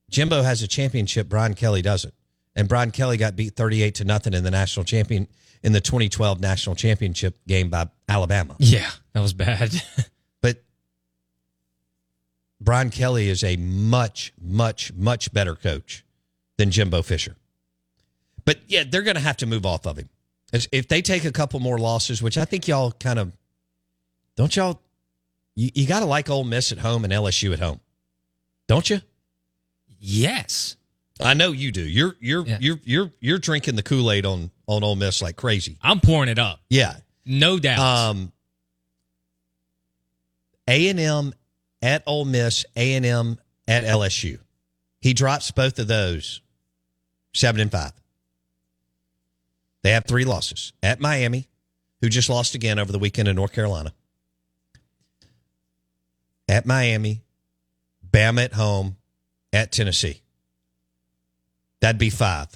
Jimbo 0.09 0.43
has 0.43 0.63
a 0.63 0.69
championship. 0.69 1.29
Brian 1.29 1.55
Kelly 1.55 1.83
doesn't, 1.83 2.15
and 2.55 2.69
Brian 2.69 2.93
Kelly 2.93 3.17
got 3.17 3.35
beat 3.35 3.57
thirty 3.57 3.83
eight 3.83 3.97
to 3.97 4.05
nothing 4.05 4.33
in 4.35 4.45
the 4.45 4.53
national 4.53 4.85
champion 4.85 5.27
in 5.63 5.73
the 5.73 5.81
twenty 5.81 6.09
twelve 6.09 6.41
national 6.41 6.77
championship 6.77 7.37
game 7.49 7.69
by 7.69 7.89
Alabama. 8.09 8.55
Yeah, 8.59 8.89
that 9.13 9.21
was 9.21 9.35
bad. 9.35 9.75
But 10.43 10.63
Brian 12.63 12.89
Kelly 12.89 13.29
is 13.29 13.45
a 13.45 13.57
much, 13.57 14.33
much, 14.41 14.91
much 14.95 15.35
better 15.35 15.55
coach 15.55 16.03
than 16.57 16.71
Jimbo 16.71 17.03
Fisher. 17.03 17.37
But 18.47 18.61
yeah, 18.69 18.85
they're 18.89 19.03
going 19.03 19.17
to 19.17 19.21
have 19.21 19.37
to 19.39 19.47
move 19.47 19.67
off 19.67 19.85
of 19.85 19.99
him. 19.99 20.09
If 20.73 20.89
they 20.89 21.03
take 21.03 21.27
a 21.27 21.31
couple 21.31 21.61
more 21.61 21.77
losses, 21.79 22.23
which 22.23 22.39
I 22.39 22.47
think 22.47 22.67
y'all 22.67 22.93
kind 22.93 23.19
of 23.19 23.33
don't 24.35 24.57
y'all, 24.57 24.81
you, 25.55 25.71
you 25.75 25.87
got 25.87 26.01
to 26.01 26.07
like 26.07 26.29
Ole 26.31 26.45
Miss 26.45 26.73
at 26.73 26.79
home 26.79 27.05
and 27.05 27.13
LSU 27.13 27.53
at 27.53 27.59
home, 27.61 27.81
don't 28.69 28.89
you? 28.91 29.01
yes. 29.99 30.77
I 31.23 31.35
know 31.35 31.53
you 31.53 31.71
do. 31.71 31.83
You're 31.83 32.17
you're 32.19 32.47
Yeah. 32.47 32.57
you're 32.63 32.81
you're 32.83 33.13
you're 33.21 33.39
drinking 33.39 33.77
the 33.77 33.83
Kool 33.83 34.11
Aid 34.11 34.25
on 34.25 34.51
on 34.67 34.83
Ole 34.83 34.97
Miss 34.97 35.21
like 35.21 35.37
crazy. 35.37 35.77
I'm 35.83 36.01
pouring 36.01 36.31
it 36.31 36.39
up. 36.39 36.61
Yeah. 36.71 36.97
No 37.27 37.59
doubt. 37.59 37.79
Um, 37.79 38.33
A 40.67 40.89
and 40.89 40.99
M 40.99 41.35
at 41.83 42.03
Ole 42.07 42.25
Miss, 42.25 42.65
A 42.75 42.95
and 42.95 43.05
M 43.05 43.39
at 43.69 43.85
LSU. 43.85 44.39
He 45.03 45.13
drops 45.13 45.51
both 45.51 45.79
of 45.79 45.89
those, 45.89 46.41
seven 47.35 47.61
and 47.61 47.71
five. 47.71 47.93
They 49.83 49.91
have 49.93 50.05
three 50.07 50.25
losses 50.25 50.73
at 50.83 51.01
Miami, 51.01 51.49
who 52.01 52.09
just 52.09 52.29
lost 52.31 52.55
again 52.55 52.79
over 52.79 52.93
the 52.93 52.99
weekend 52.99 53.29
in 53.29 53.37
North 53.37 53.53
Carolina. 53.53 53.93
At 56.51 56.67
Miami, 56.67 57.23
Bama 58.11 58.47
at 58.47 58.55
home, 58.55 58.97
at 59.53 59.71
Tennessee. 59.71 60.21
That'd 61.81 61.97
be 61.97 62.11
five. 62.11 62.49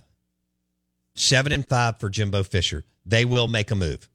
Seven 1.15 1.53
and 1.53 1.65
five 1.67 2.01
for 2.01 2.11
Jimbo 2.11 2.43
Fisher. 2.43 2.83
They 3.07 3.25
will 3.25 3.47
make 3.47 3.71
a 3.71 3.77
move. 3.77 4.09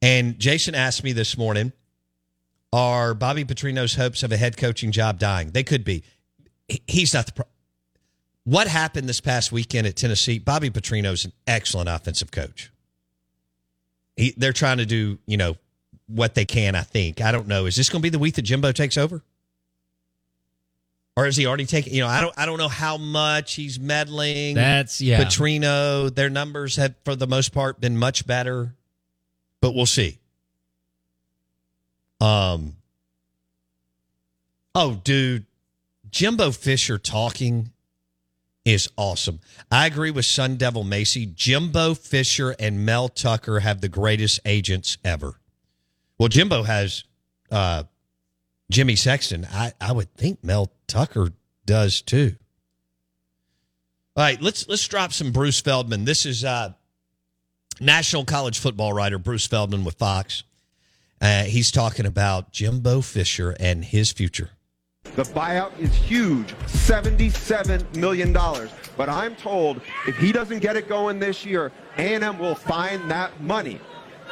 And 0.00 0.38
Jason 0.38 0.74
asked 0.74 1.04
me 1.04 1.12
this 1.12 1.36
morning, 1.36 1.74
are 2.72 3.12
Bobby 3.12 3.44
Petrino's 3.44 3.94
hopes 3.96 4.22
of 4.22 4.32
a 4.32 4.38
head 4.38 4.56
coaching 4.56 4.90
job 4.90 5.18
dying? 5.18 5.50
They 5.50 5.62
could 5.62 5.84
be. 5.84 6.02
He's 6.86 7.12
not 7.12 7.26
the 7.26 7.32
pro- 7.32 7.48
What 8.44 8.68
happened 8.68 9.06
this 9.06 9.20
past 9.20 9.52
weekend 9.52 9.86
at 9.86 9.96
Tennessee? 9.96 10.38
Bobby 10.38 10.70
Petrino's 10.70 11.26
an 11.26 11.32
excellent 11.46 11.90
offensive 11.90 12.30
coach. 12.30 12.72
He, 14.16 14.32
they're 14.34 14.54
trying 14.54 14.78
to 14.78 14.86
do, 14.86 15.18
you 15.26 15.36
know, 15.36 15.56
what 16.08 16.34
they 16.34 16.44
can, 16.44 16.74
I 16.74 16.82
think. 16.82 17.20
I 17.20 17.32
don't 17.32 17.46
know. 17.46 17.66
Is 17.66 17.76
this 17.76 17.88
going 17.88 18.00
to 18.00 18.02
be 18.02 18.10
the 18.10 18.18
week 18.18 18.34
that 18.34 18.42
Jimbo 18.42 18.72
takes 18.72 18.96
over? 18.96 19.22
Or 21.16 21.26
is 21.26 21.36
he 21.36 21.46
already 21.46 21.64
taking, 21.64 21.94
you 21.94 22.02
know, 22.02 22.08
I 22.08 22.20
don't 22.20 22.34
I 22.36 22.44
don't 22.44 22.58
know 22.58 22.68
how 22.68 22.98
much 22.98 23.54
he's 23.54 23.80
meddling. 23.80 24.54
That's 24.54 25.00
yeah. 25.00 25.24
Petrino, 25.24 26.14
their 26.14 26.28
numbers 26.28 26.76
have, 26.76 26.94
for 27.06 27.16
the 27.16 27.26
most 27.26 27.54
part, 27.54 27.80
been 27.80 27.96
much 27.96 28.26
better, 28.26 28.74
but 29.60 29.74
we'll 29.74 29.86
see. 29.86 30.18
Um. 32.20 32.76
Oh, 34.74 35.00
dude, 35.02 35.46
Jimbo 36.10 36.50
Fisher 36.50 36.98
talking 36.98 37.72
is 38.66 38.90
awesome. 38.98 39.40
I 39.70 39.86
agree 39.86 40.10
with 40.10 40.26
Sun 40.26 40.56
Devil 40.56 40.84
Macy. 40.84 41.24
Jimbo 41.24 41.94
Fisher 41.94 42.54
and 42.58 42.84
Mel 42.84 43.08
Tucker 43.08 43.60
have 43.60 43.80
the 43.80 43.88
greatest 43.88 44.40
agents 44.44 44.98
ever. 45.02 45.40
Well, 46.18 46.28
Jimbo 46.28 46.62
has 46.62 47.04
uh, 47.50 47.84
Jimmy 48.70 48.96
Sexton. 48.96 49.46
I, 49.50 49.72
I 49.80 49.92
would 49.92 50.12
think 50.14 50.42
Mel 50.42 50.72
Tucker 50.86 51.30
does 51.64 52.00
too. 52.00 52.36
All 54.16 54.24
right, 54.24 54.40
let's 54.40 54.66
let's 54.66 54.86
drop 54.88 55.12
some 55.12 55.30
Bruce 55.30 55.60
Feldman. 55.60 56.06
This 56.06 56.24
is 56.24 56.42
uh, 56.42 56.72
national 57.80 58.24
college 58.24 58.58
football 58.58 58.94
writer 58.94 59.18
Bruce 59.18 59.46
Feldman 59.46 59.84
with 59.84 59.96
Fox. 59.96 60.42
Uh, 61.20 61.44
he's 61.44 61.70
talking 61.70 62.06
about 62.06 62.52
Jimbo 62.52 63.02
Fisher 63.02 63.54
and 63.60 63.84
his 63.84 64.12
future. 64.12 64.50
The 65.14 65.22
buyout 65.22 65.78
is 65.78 65.94
huge, 65.94 66.48
$77 66.66 67.96
million. 67.96 68.32
But 68.32 69.08
I'm 69.08 69.34
told 69.36 69.80
if 70.06 70.16
he 70.18 70.32
doesn't 70.32 70.58
get 70.58 70.76
it 70.76 70.88
going 70.88 71.18
this 71.18 71.44
year, 71.44 71.72
A&M 71.96 72.38
will 72.38 72.54
find 72.54 73.10
that 73.10 73.40
money. 73.40 73.80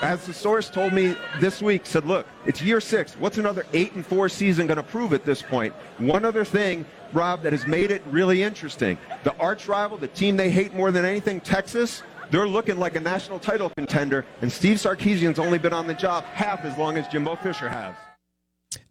As 0.05 0.27
the 0.27 0.35
source 0.35 0.69
told 0.69 0.93
me 0.93 1.17
this 1.40 1.62
week, 1.62 1.87
said, 1.87 2.05
look, 2.05 2.27
it's 2.45 2.61
year 2.61 2.79
six. 2.79 3.14
What's 3.14 3.38
another 3.38 3.64
eight 3.73 3.95
and 3.95 4.05
four 4.05 4.29
season 4.29 4.67
going 4.67 4.77
to 4.77 4.83
prove 4.83 5.14
at 5.14 5.25
this 5.25 5.40
point? 5.40 5.73
One 5.97 6.27
other 6.27 6.45
thing, 6.45 6.85
Rob, 7.14 7.43
that 7.43 7.55
has 7.55 7.67
made 7.67 7.90
it 7.90 8.03
really 8.11 8.43
interesting. 8.43 8.99
The 9.23 9.35
arch 9.38 9.67
rival, 9.67 9.97
the 9.97 10.09
team 10.09 10.37
they 10.37 10.51
hate 10.51 10.75
more 10.75 10.90
than 10.90 11.07
anything, 11.07 11.40
Texas, 11.40 12.03
they're 12.31 12.47
looking 12.47 12.79
like 12.79 12.97
a 12.97 13.01
national 13.01 13.38
title 13.38 13.71
contender, 13.71 14.27
and 14.43 14.53
Steve 14.53 14.77
Sarkisian's 14.77 15.38
only 15.38 15.57
been 15.57 15.73
on 15.73 15.87
the 15.87 15.95
job 15.95 16.25
half 16.25 16.67
as 16.67 16.77
long 16.77 16.99
as 16.99 17.09
Jimbo 17.09 17.37
Fisher 17.37 17.71
has. 17.71 17.95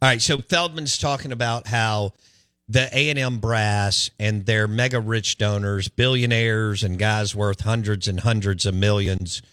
All 0.02 0.10
right, 0.10 0.22
so 0.22 0.40
Feldman's 0.40 0.98
talking 0.98 1.32
about 1.32 1.68
how 1.68 2.14
the 2.68 2.90
A&M 2.92 3.38
brass 3.38 4.10
and 4.18 4.48
their 4.48 4.68
mega 4.68 5.00
rich 5.00 5.38
donors, 5.38 5.90
billionaires 5.90 6.82
and 6.82 6.98
guys 6.98 7.36
worth 7.36 7.62
hundreds 7.62 8.08
and 8.08 8.22
hundreds 8.22 8.66
of 8.66 8.74
millions 8.74 9.44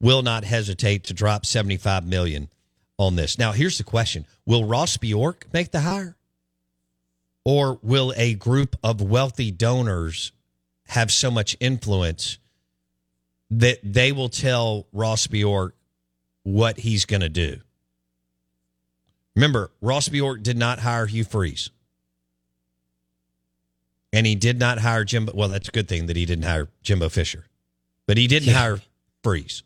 will 0.00 0.22
not 0.22 0.44
hesitate 0.44 1.04
to 1.04 1.14
drop 1.14 1.44
75 1.44 2.06
million 2.06 2.48
on 2.98 3.16
this. 3.16 3.38
Now, 3.38 3.52
here's 3.52 3.78
the 3.78 3.84
question. 3.84 4.26
Will 4.46 4.64
Ross 4.64 4.96
Bjork 4.96 5.46
make 5.52 5.70
the 5.70 5.80
hire? 5.80 6.16
Or 7.44 7.78
will 7.82 8.12
a 8.16 8.34
group 8.34 8.76
of 8.82 9.00
wealthy 9.00 9.50
donors 9.50 10.32
have 10.88 11.10
so 11.10 11.30
much 11.30 11.56
influence 11.60 12.38
that 13.50 13.78
they 13.82 14.12
will 14.12 14.28
tell 14.28 14.86
Ross 14.92 15.26
Bjork 15.26 15.74
what 16.42 16.78
he's 16.78 17.04
going 17.04 17.22
to 17.22 17.28
do? 17.28 17.60
Remember, 19.34 19.70
Ross 19.80 20.08
Bjork 20.08 20.42
did 20.42 20.58
not 20.58 20.80
hire 20.80 21.06
Hugh 21.06 21.24
Freeze. 21.24 21.70
And 24.12 24.26
he 24.26 24.34
did 24.34 24.58
not 24.58 24.78
hire 24.80 25.04
Jimbo. 25.04 25.32
Well, 25.34 25.48
that's 25.48 25.68
a 25.68 25.72
good 25.72 25.88
thing 25.88 26.06
that 26.06 26.16
he 26.16 26.26
didn't 26.26 26.44
hire 26.44 26.68
Jimbo 26.82 27.08
Fisher. 27.08 27.46
But 28.06 28.18
he 28.18 28.26
didn't 28.26 28.48
Yeah. 28.48 28.54
hire 28.58 28.80
Freeze. 29.22 29.62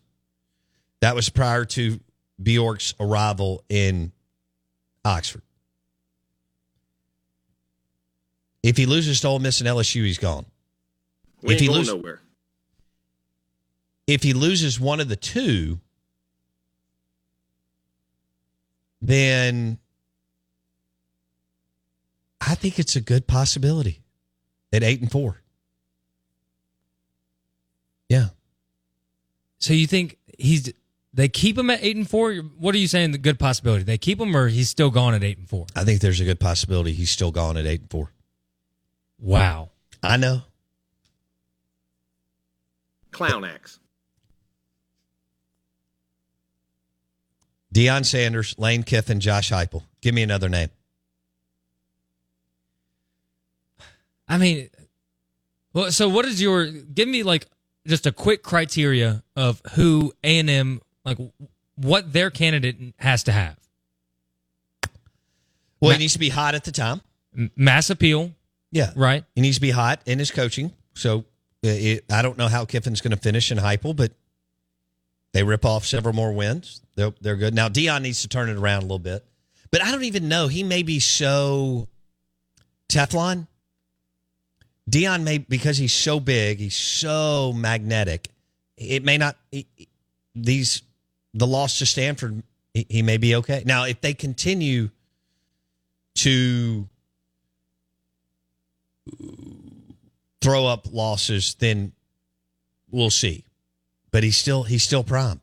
That 1.04 1.14
was 1.14 1.28
prior 1.28 1.66
to 1.66 2.00
Bjork's 2.42 2.94
arrival 2.98 3.62
in 3.68 4.10
Oxford. 5.04 5.42
If 8.62 8.78
he 8.78 8.86
loses 8.86 9.20
to 9.20 9.28
Ole 9.28 9.38
Miss 9.38 9.60
and 9.60 9.68
LSU, 9.68 10.02
he's 10.06 10.16
gone. 10.16 10.46
We 11.42 11.52
If 11.52 11.60
he 11.60 11.66
ain't 11.66 11.74
going 11.74 11.78
lose- 11.80 11.88
nowhere. 11.88 12.22
If 14.06 14.22
he 14.22 14.32
loses 14.32 14.80
one 14.80 14.98
of 14.98 15.10
the 15.10 15.16
two, 15.16 15.78
then 19.02 19.78
I 22.40 22.54
think 22.54 22.78
it's 22.78 22.96
a 22.96 23.02
good 23.02 23.26
possibility 23.26 24.00
at 24.72 24.82
eight 24.82 25.02
and 25.02 25.12
four. 25.12 25.42
Yeah. 28.08 28.28
So 29.58 29.74
you 29.74 29.86
think 29.86 30.16
he's 30.38 30.72
they 31.14 31.28
keep 31.28 31.56
him 31.56 31.70
at 31.70 31.78
eight 31.82 31.96
and 31.96 32.08
four. 32.08 32.34
What 32.34 32.74
are 32.74 32.78
you 32.78 32.88
saying? 32.88 33.12
The 33.12 33.18
good 33.18 33.38
possibility 33.38 33.84
they 33.84 33.98
keep 33.98 34.20
him, 34.20 34.36
or 34.36 34.48
he's 34.48 34.68
still 34.68 34.90
gone 34.90 35.14
at 35.14 35.22
eight 35.22 35.38
and 35.38 35.48
four. 35.48 35.66
I 35.74 35.84
think 35.84 36.00
there's 36.00 36.20
a 36.20 36.24
good 36.24 36.40
possibility 36.40 36.92
he's 36.92 37.10
still 37.10 37.30
gone 37.30 37.56
at 37.56 37.66
eight 37.66 37.82
and 37.82 37.90
four. 37.90 38.10
Wow. 39.18 39.70
I 40.02 40.16
know. 40.16 40.42
Clown 43.12 43.44
X. 43.44 43.78
Deion 47.72 48.04
Sanders, 48.04 48.54
Lane 48.58 48.82
Kiffin, 48.82 49.20
Josh 49.20 49.50
Heupel. 49.50 49.82
Give 50.00 50.14
me 50.14 50.22
another 50.22 50.48
name. 50.48 50.68
I 54.28 54.38
mean, 54.38 54.68
well, 55.72 55.90
so 55.90 56.08
what 56.08 56.24
is 56.24 56.40
your? 56.40 56.66
Give 56.66 57.08
me 57.08 57.22
like 57.22 57.46
just 57.86 58.06
a 58.06 58.12
quick 58.12 58.42
criteria 58.42 59.22
of 59.36 59.60
who 59.74 60.12
A 60.22 60.38
and 60.38 60.48
M 60.48 60.80
like 61.04 61.18
what 61.76 62.12
their 62.12 62.30
candidate 62.30 62.94
has 62.98 63.24
to 63.24 63.32
have. 63.32 63.56
Well, 65.80 65.90
Ma- 65.90 65.92
he 65.92 65.98
needs 65.98 66.12
to 66.14 66.18
be 66.18 66.28
hot 66.30 66.54
at 66.54 66.64
the 66.64 66.72
time. 66.72 67.00
Mass 67.56 67.90
appeal, 67.90 68.32
Yeah. 68.70 68.92
right? 68.96 69.24
He 69.34 69.40
needs 69.40 69.56
to 69.56 69.60
be 69.60 69.70
hot 69.70 70.00
in 70.06 70.18
his 70.18 70.30
coaching. 70.30 70.72
So 70.94 71.18
uh, 71.64 71.68
it, 71.68 72.04
I 72.10 72.22
don't 72.22 72.38
know 72.38 72.48
how 72.48 72.64
Kiffin's 72.64 73.00
going 73.00 73.10
to 73.10 73.16
finish 73.16 73.50
in 73.50 73.58
Heupel, 73.58 73.94
but 73.96 74.12
they 75.32 75.42
rip 75.42 75.64
off 75.64 75.84
several 75.84 76.14
more 76.14 76.32
wins. 76.32 76.80
They're, 76.94 77.12
they're 77.20 77.36
good. 77.36 77.54
Now, 77.54 77.68
Deion 77.68 78.02
needs 78.02 78.22
to 78.22 78.28
turn 78.28 78.48
it 78.48 78.56
around 78.56 78.78
a 78.78 78.82
little 78.82 78.98
bit. 79.00 79.24
But 79.72 79.82
I 79.82 79.90
don't 79.90 80.04
even 80.04 80.28
know. 80.28 80.46
He 80.46 80.62
may 80.62 80.84
be 80.84 81.00
so 81.00 81.88
Teflon. 82.88 83.48
Deion 84.88 85.24
may, 85.24 85.38
because 85.38 85.76
he's 85.76 85.92
so 85.92 86.20
big, 86.20 86.58
he's 86.58 86.76
so 86.76 87.52
magnetic, 87.52 88.28
it 88.76 89.02
may 89.02 89.18
not, 89.18 89.36
he- 89.50 89.66
these, 90.36 90.82
the 91.34 91.46
loss 91.46 91.78
to 91.80 91.86
Stanford, 91.86 92.42
he, 92.72 93.02
may 93.02 93.16
be 93.16 93.34
okay. 93.36 93.62
Now, 93.66 93.84
if 93.84 94.00
they 94.00 94.14
continue 94.14 94.90
to 96.16 96.88
throw 100.40 100.66
up 100.66 100.92
losses, 100.92 101.54
then 101.58 101.92
we'll 102.90 103.10
see. 103.10 103.44
But 104.10 104.22
he's 104.22 104.36
still 104.36 104.62
he's 104.62 104.84
still 104.84 105.02
prime. 105.02 105.40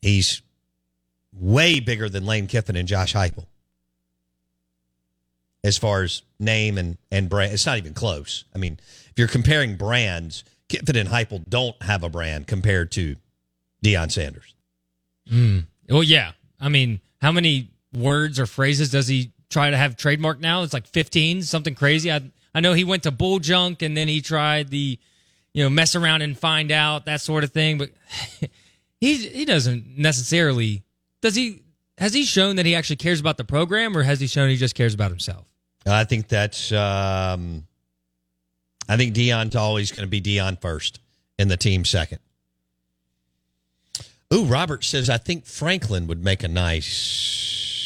He's 0.00 0.42
way 1.32 1.80
bigger 1.80 2.08
than 2.08 2.24
Lane 2.24 2.46
Kiffin 2.46 2.76
and 2.76 2.88
Josh 2.88 3.12
Heupel. 3.12 3.46
As 5.62 5.76
far 5.76 6.02
as 6.02 6.22
name 6.40 6.78
and 6.78 6.96
and 7.10 7.28
brand, 7.28 7.52
it's 7.52 7.66
not 7.66 7.76
even 7.76 7.92
close. 7.92 8.44
I 8.54 8.58
mean, 8.58 8.78
if 9.10 9.18
you're 9.18 9.28
comparing 9.28 9.76
brands, 9.76 10.44
Kiffin 10.68 10.96
and 10.96 11.10
Heupel 11.10 11.46
don't 11.48 11.80
have 11.82 12.02
a 12.02 12.08
brand 12.08 12.46
compared 12.46 12.90
to 12.92 13.16
Deion 13.84 14.10
Sanders. 14.10 14.54
Mm. 15.30 15.66
Well, 15.88 16.02
yeah. 16.02 16.32
I 16.60 16.68
mean, 16.68 17.00
how 17.20 17.32
many 17.32 17.70
words 17.94 18.38
or 18.40 18.46
phrases 18.46 18.90
does 18.90 19.08
he 19.08 19.32
try 19.50 19.70
to 19.70 19.76
have 19.76 19.96
trademark 19.96 20.40
now? 20.40 20.62
It's 20.62 20.72
like 20.72 20.86
15, 20.86 21.42
something 21.42 21.74
crazy. 21.74 22.10
I 22.12 22.22
I 22.54 22.60
know 22.60 22.72
he 22.72 22.84
went 22.84 23.04
to 23.04 23.10
bull 23.10 23.38
junk 23.38 23.82
and 23.82 23.96
then 23.96 24.08
he 24.08 24.20
tried 24.20 24.68
the, 24.68 24.98
you 25.52 25.62
know, 25.62 25.70
mess 25.70 25.94
around 25.94 26.22
and 26.22 26.36
find 26.36 26.72
out 26.72 27.04
that 27.06 27.20
sort 27.20 27.44
of 27.44 27.52
thing. 27.52 27.78
But 27.78 27.90
he 29.00 29.16
he 29.16 29.44
doesn't 29.44 29.98
necessarily 29.98 30.82
does 31.20 31.34
he 31.34 31.62
has 31.98 32.14
he 32.14 32.24
shown 32.24 32.56
that 32.56 32.66
he 32.66 32.74
actually 32.74 32.96
cares 32.96 33.20
about 33.20 33.36
the 33.36 33.44
program 33.44 33.96
or 33.96 34.02
has 34.02 34.20
he 34.20 34.26
shown 34.26 34.48
he 34.48 34.56
just 34.56 34.74
cares 34.74 34.94
about 34.94 35.10
himself? 35.10 35.44
I 35.86 36.04
think 36.04 36.28
that's. 36.28 36.72
Um, 36.72 37.66
I 38.88 38.96
think 38.96 39.14
Deion's 39.14 39.54
always 39.54 39.92
going 39.92 40.06
to 40.06 40.08
be 40.08 40.20
Deion 40.20 40.60
first, 40.60 41.00
and 41.38 41.50
the 41.50 41.56
team 41.56 41.84
second. 41.84 42.20
Ooh, 44.32 44.44
Robert 44.44 44.84
says 44.84 45.08
I 45.08 45.16
think 45.18 45.46
Franklin 45.46 46.06
would 46.06 46.22
make 46.22 46.42
a 46.42 46.48
nice 46.48 47.78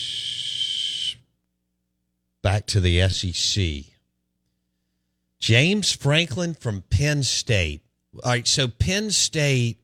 back 2.43 2.66
to 2.66 2.80
the 2.80 3.09
SEC. 3.09 3.84
James 5.38 5.93
Franklin 5.93 6.55
from 6.55 6.82
Penn 6.90 7.22
State. 7.22 7.82
All 8.24 8.32
right, 8.32 8.47
so 8.47 8.68
Penn 8.68 9.11
State 9.11 9.78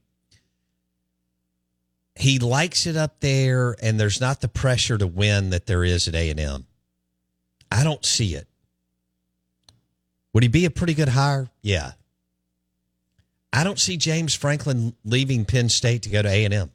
he 2.17 2.41
likes 2.41 2.87
it 2.87 2.97
up 2.97 3.21
there 3.21 3.77
and 3.81 3.99
there's 3.99 4.21
not 4.21 4.41
the 4.41 4.49
pressure 4.49 4.99
to 4.99 5.07
win 5.07 5.51
that 5.51 5.67
there 5.67 5.85
is 5.85 6.09
at 6.09 6.17
A&M. 6.17 6.67
I 7.71 7.85
don't 7.85 8.05
see 8.05 8.35
it. 8.35 8.49
Would 10.33 10.43
he 10.43 10.49
be 10.49 10.65
a 10.65 10.71
pretty 10.71 10.95
good 10.95 11.11
hire? 11.11 11.49
Yeah. 11.63 11.93
I 13.53 13.65
don't 13.65 13.79
see 13.79 13.97
James 13.97 14.35
Franklin 14.35 14.95
leaving 15.05 15.45
Penn 15.45 15.69
State 15.69 16.03
to 16.03 16.11
go 16.11 16.23
to 16.23 16.29
A&M. 16.29 16.71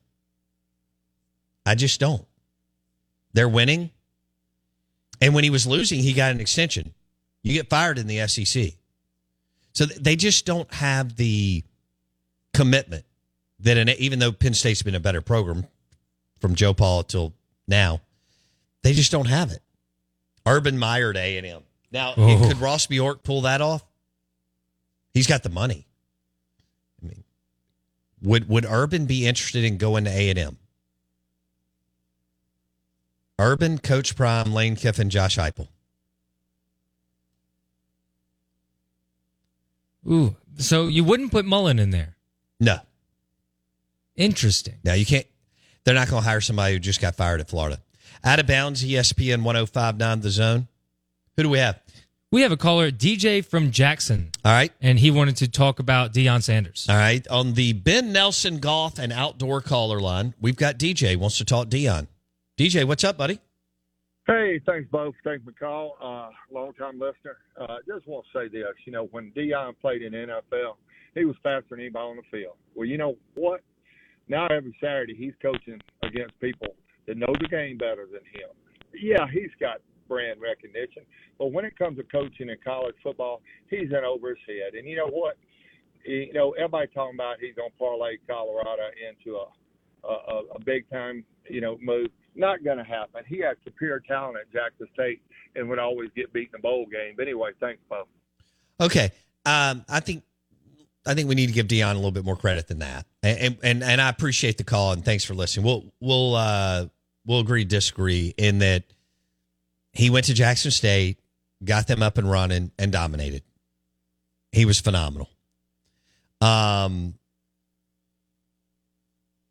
I 1.66 1.76
just 1.76 2.00
don't. 2.00 2.26
They're 3.34 3.50
winning. 3.50 3.92
And 5.22 5.34
when 5.34 5.44
he 5.44 5.50
was 5.50 5.66
losing, 5.66 6.00
he 6.00 6.14
got 6.14 6.32
an 6.32 6.42
extension. 6.42 6.94
You 7.44 7.54
get 7.54 7.70
fired 7.70 7.98
in 7.98 8.08
the 8.08 8.28
SEC. 8.28 8.74
So 9.74 9.86
they 9.86 10.16
just 10.16 10.46
don't 10.46 10.72
have 10.74 11.16
the 11.16 11.64
commitment 12.54 13.06
that 13.60 13.78
an, 13.78 13.90
even 13.90 14.20
though 14.20 14.32
Penn 14.32 14.54
State's 14.54 14.82
been 14.84 14.96
a 14.96 15.00
better 15.00 15.22
program 15.22 15.66
from 16.40 16.56
Joe 16.56 16.74
Paul 16.74 17.04
till 17.04 17.34
now, 17.68 18.02
they 18.82 18.94
just 18.94 19.12
don't 19.12 19.28
have 19.28 19.52
it. 19.52 19.62
Urban 20.46 20.78
Meyer 20.78 21.14
to 21.14 21.20
A 21.20 21.38
and 21.38 21.48
M. 21.48 21.62
Now, 21.92 22.14
Oh. 22.18 22.48
could 22.48 22.58
Ross 22.58 22.86
Bjork 22.88 23.24
pull 23.24 23.42
that 23.42 23.62
off? 23.62 23.84
He's 25.14 25.28
got 25.28 25.44
the 25.44 25.50
money. 25.50 25.88
Would 28.24 28.48
would 28.50 28.66
Urban 28.66 29.06
be 29.06 29.28
interested 29.28 29.64
in 29.64 29.78
going 29.78 30.06
to 30.06 30.10
A 30.12 30.30
and 30.30 30.40
M? 30.40 30.58
Urban, 33.40 33.78
Coach 33.80 34.16
Prime, 34.16 34.54
Lane 34.54 34.76
Kiffin, 34.76 35.10
Josh 35.10 35.38
Heupel. 35.38 35.68
Ooh, 40.10 40.36
so 40.58 40.88
you 40.88 41.04
wouldn't 41.04 41.32
put 41.32 41.46
Mullen 41.46 41.80
in 41.80 41.90
there? 41.92 42.16
No, 42.60 42.80
Interesting. 44.16 44.76
no, 44.84 44.94
you 44.94 45.06
can't. 45.06 45.26
They're 45.84 45.96
not 45.96 46.08
going 46.10 46.24
to 46.24 46.30
hire 46.30 46.40
somebody 46.42 46.74
who 46.74 46.80
just 46.80 47.02
got 47.02 47.16
fired 47.16 47.42
at 47.42 47.50
Florida. 47.50 47.80
Out 48.24 48.40
of 48.40 48.48
bounds, 48.48 48.86
ESPN 48.86 49.44
1059 49.44 50.22
The 50.22 50.30
Zone. 50.30 50.68
Who 51.36 51.44
do 51.44 51.50
we 51.50 51.58
have? 51.58 51.82
We 52.34 52.42
have 52.42 52.52
a 52.52 52.58
caller, 52.58 52.90
DJ 52.90 53.46
from 53.46 53.70
Jackson, 53.70 54.32
All 54.44 54.52
right. 54.52 54.72
and 54.82 54.98
he 54.98 55.12
wanted 55.12 55.38
to 55.38 55.48
talk 55.48 55.78
about 55.78 56.16
Deion 56.16 56.42
Sanders. 56.42 56.88
All 56.90 56.96
right. 56.96 57.28
On 57.28 57.54
the 57.54 57.74
Ben 57.74 58.12
Nelson 58.12 58.58
Golf 58.58 58.98
and 58.98 59.14
Outdoor 59.14 59.62
caller 59.62 60.02
line, 60.02 60.34
we've 60.42 60.56
got 60.56 60.80
DJ 60.80 61.16
wants 61.16 61.38
to 61.38 61.46
talk 61.46 61.68
Deion. 61.68 62.08
DJ, 62.58 62.86
what's 62.86 63.04
up, 63.04 63.20
buddy? 63.20 63.40
Hey, 64.26 64.60
thanks, 64.66 64.90
both. 64.92 65.14
Thanks, 65.24 65.46
McCall. 65.46 65.92
Uh, 66.02 66.32
long 66.52 66.74
time 66.74 66.94
listener. 66.94 67.38
Uh, 67.56 67.78
just 67.88 68.08
want 68.08 68.26
to 68.34 68.40
say 68.40 68.48
this. 68.48 68.66
You 68.86 68.94
know, 68.94 69.10
when 69.12 69.32
Deion 69.38 69.76
played 69.80 70.02
in 70.02 70.14
the 70.14 70.18
NFL, 70.18 70.78
he 71.14 71.26
was 71.26 71.36
faster 71.44 71.68
than 71.70 71.82
anybody 71.82 72.04
on 72.04 72.16
the 72.16 72.24
field. 72.36 72.56
Well, 72.74 72.88
you 72.88 72.98
know 72.98 73.16
what? 73.36 73.62
Now 74.28 74.48
every 74.48 74.76
Saturday 74.82 75.14
he's 75.16 75.34
coaching 75.40 75.80
against 76.02 76.40
people 76.40 76.70
that 77.06 77.16
know 77.16 77.32
the 77.40 77.48
game 77.48 77.78
better 77.78 78.08
than 78.08 78.22
him. 78.34 78.50
Yeah, 79.00 79.28
he's 79.32 79.52
got 79.60 79.82
brand 80.08 80.42
recognition, 80.42 81.04
but 81.38 81.52
when 81.52 81.66
it 81.66 81.78
comes 81.78 81.98
to 81.98 82.04
coaching 82.04 82.50
in 82.50 82.58
college 82.64 82.96
football, 83.04 83.42
he's 83.70 83.90
in 83.90 84.04
over 84.06 84.30
his 84.30 84.38
head. 84.48 84.74
And 84.76 84.88
you 84.88 84.96
know 84.96 85.08
what? 85.08 85.38
You 86.06 86.34
know, 86.34 86.52
everybody 86.52 86.88
talking 86.94 87.16
about 87.16 87.38
he's 87.40 87.56
gonna 87.56 87.70
parlay 87.80 88.18
Colorado 88.28 88.90
into 89.08 89.38
a 89.38 89.46
a, 90.04 90.42
a 90.56 90.60
big 90.60 90.90
time, 90.90 91.24
you 91.50 91.62
know, 91.62 91.78
move. 91.82 92.08
Not 92.36 92.64
going 92.64 92.78
to 92.78 92.84
happen. 92.84 93.24
He 93.28 93.40
has 93.40 93.56
superior 93.64 94.00
talent 94.00 94.38
at 94.38 94.52
Jackson 94.52 94.88
State 94.94 95.22
and 95.56 95.70
would 95.70 95.80
always 95.80 96.10
get 96.16 96.34
beat 96.34 96.50
in 96.54 96.54
the 96.54 96.60
bowl 96.60 96.86
game. 96.92 97.14
But 97.16 97.24
anyway, 97.24 97.52
thanks, 97.60 97.82
Bo. 97.90 98.08
Okay. 98.82 99.12
Um, 99.46 99.86
I 99.88 100.00
think 100.00 100.24
I 101.06 101.14
think 101.14 101.28
we 101.28 101.36
need 101.36 101.48
to 101.48 101.54
give 101.54 101.68
Deion 101.68 101.92
a 101.92 101.96
little 101.96 102.12
bit 102.12 102.26
more 102.26 102.38
credit 102.38 102.68
than 102.68 102.80
that. 102.80 103.06
And 103.22 103.58
and 103.62 103.84
and 103.84 104.02
I 104.02 104.10
appreciate 104.10 104.58
the 104.58 104.64
call 104.64 104.94
and 104.94 105.04
thanks 105.06 105.24
for 105.24 105.34
listening. 105.34 105.66
We'll 105.66 105.86
we'll 106.00 106.36
uh 106.36 106.88
we'll 107.26 107.42
agree 107.42 107.66
disagree 107.66 108.34
in 108.38 108.60
that 108.60 108.84
he 109.94 110.10
went 110.10 110.26
to 110.26 110.34
Jackson 110.34 110.72
State, 110.72 111.20
got 111.64 111.88
them 111.88 112.04
up 112.04 112.18
and 112.18 112.30
running 112.30 112.72
and 112.78 112.92
dominated. 112.92 113.44
He 114.52 114.66
was 114.66 114.80
phenomenal. 114.80 115.30
Um 116.42 117.16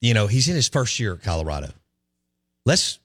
you 0.01 0.15
know, 0.15 0.27
he's 0.27 0.49
in 0.49 0.57
his 0.57 0.69
first 0.69 0.99
year 0.99 1.15
at 1.15 1.23
Colorado. 1.23 1.71
Let's 2.67 2.99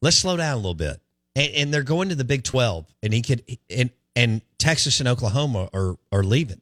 let's 0.00 0.16
slow 0.16 0.36
down 0.36 0.54
a 0.54 0.56
little 0.56 0.74
bit. 0.74 1.00
And, 1.34 1.54
and 1.54 1.74
they're 1.74 1.82
going 1.82 2.10
to 2.10 2.14
the 2.14 2.24
Big 2.24 2.42
12 2.42 2.86
and 3.02 3.14
he 3.14 3.22
could 3.22 3.42
and 3.70 3.90
and 4.14 4.42
Texas 4.58 5.00
and 5.00 5.08
Oklahoma 5.08 5.70
are 5.72 5.96
are 6.10 6.24
leaving. 6.24 6.60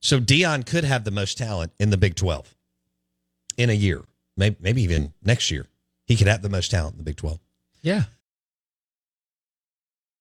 So 0.00 0.20
Deion 0.20 0.64
could 0.64 0.84
have 0.84 1.04
the 1.04 1.10
most 1.10 1.38
talent 1.38 1.72
in 1.80 1.90
the 1.90 1.96
Big 1.96 2.14
12 2.14 2.54
in 3.56 3.70
a 3.70 3.74
year. 3.74 4.04
Maybe 4.36 4.56
maybe 4.60 4.82
even 4.82 5.12
next 5.22 5.50
year. 5.50 5.66
He 6.06 6.16
could 6.16 6.26
have 6.28 6.42
the 6.42 6.48
most 6.48 6.70
talent 6.70 6.94
in 6.94 6.98
the 6.98 7.04
Big 7.04 7.16
12. 7.16 7.38
Yeah. 7.82 8.04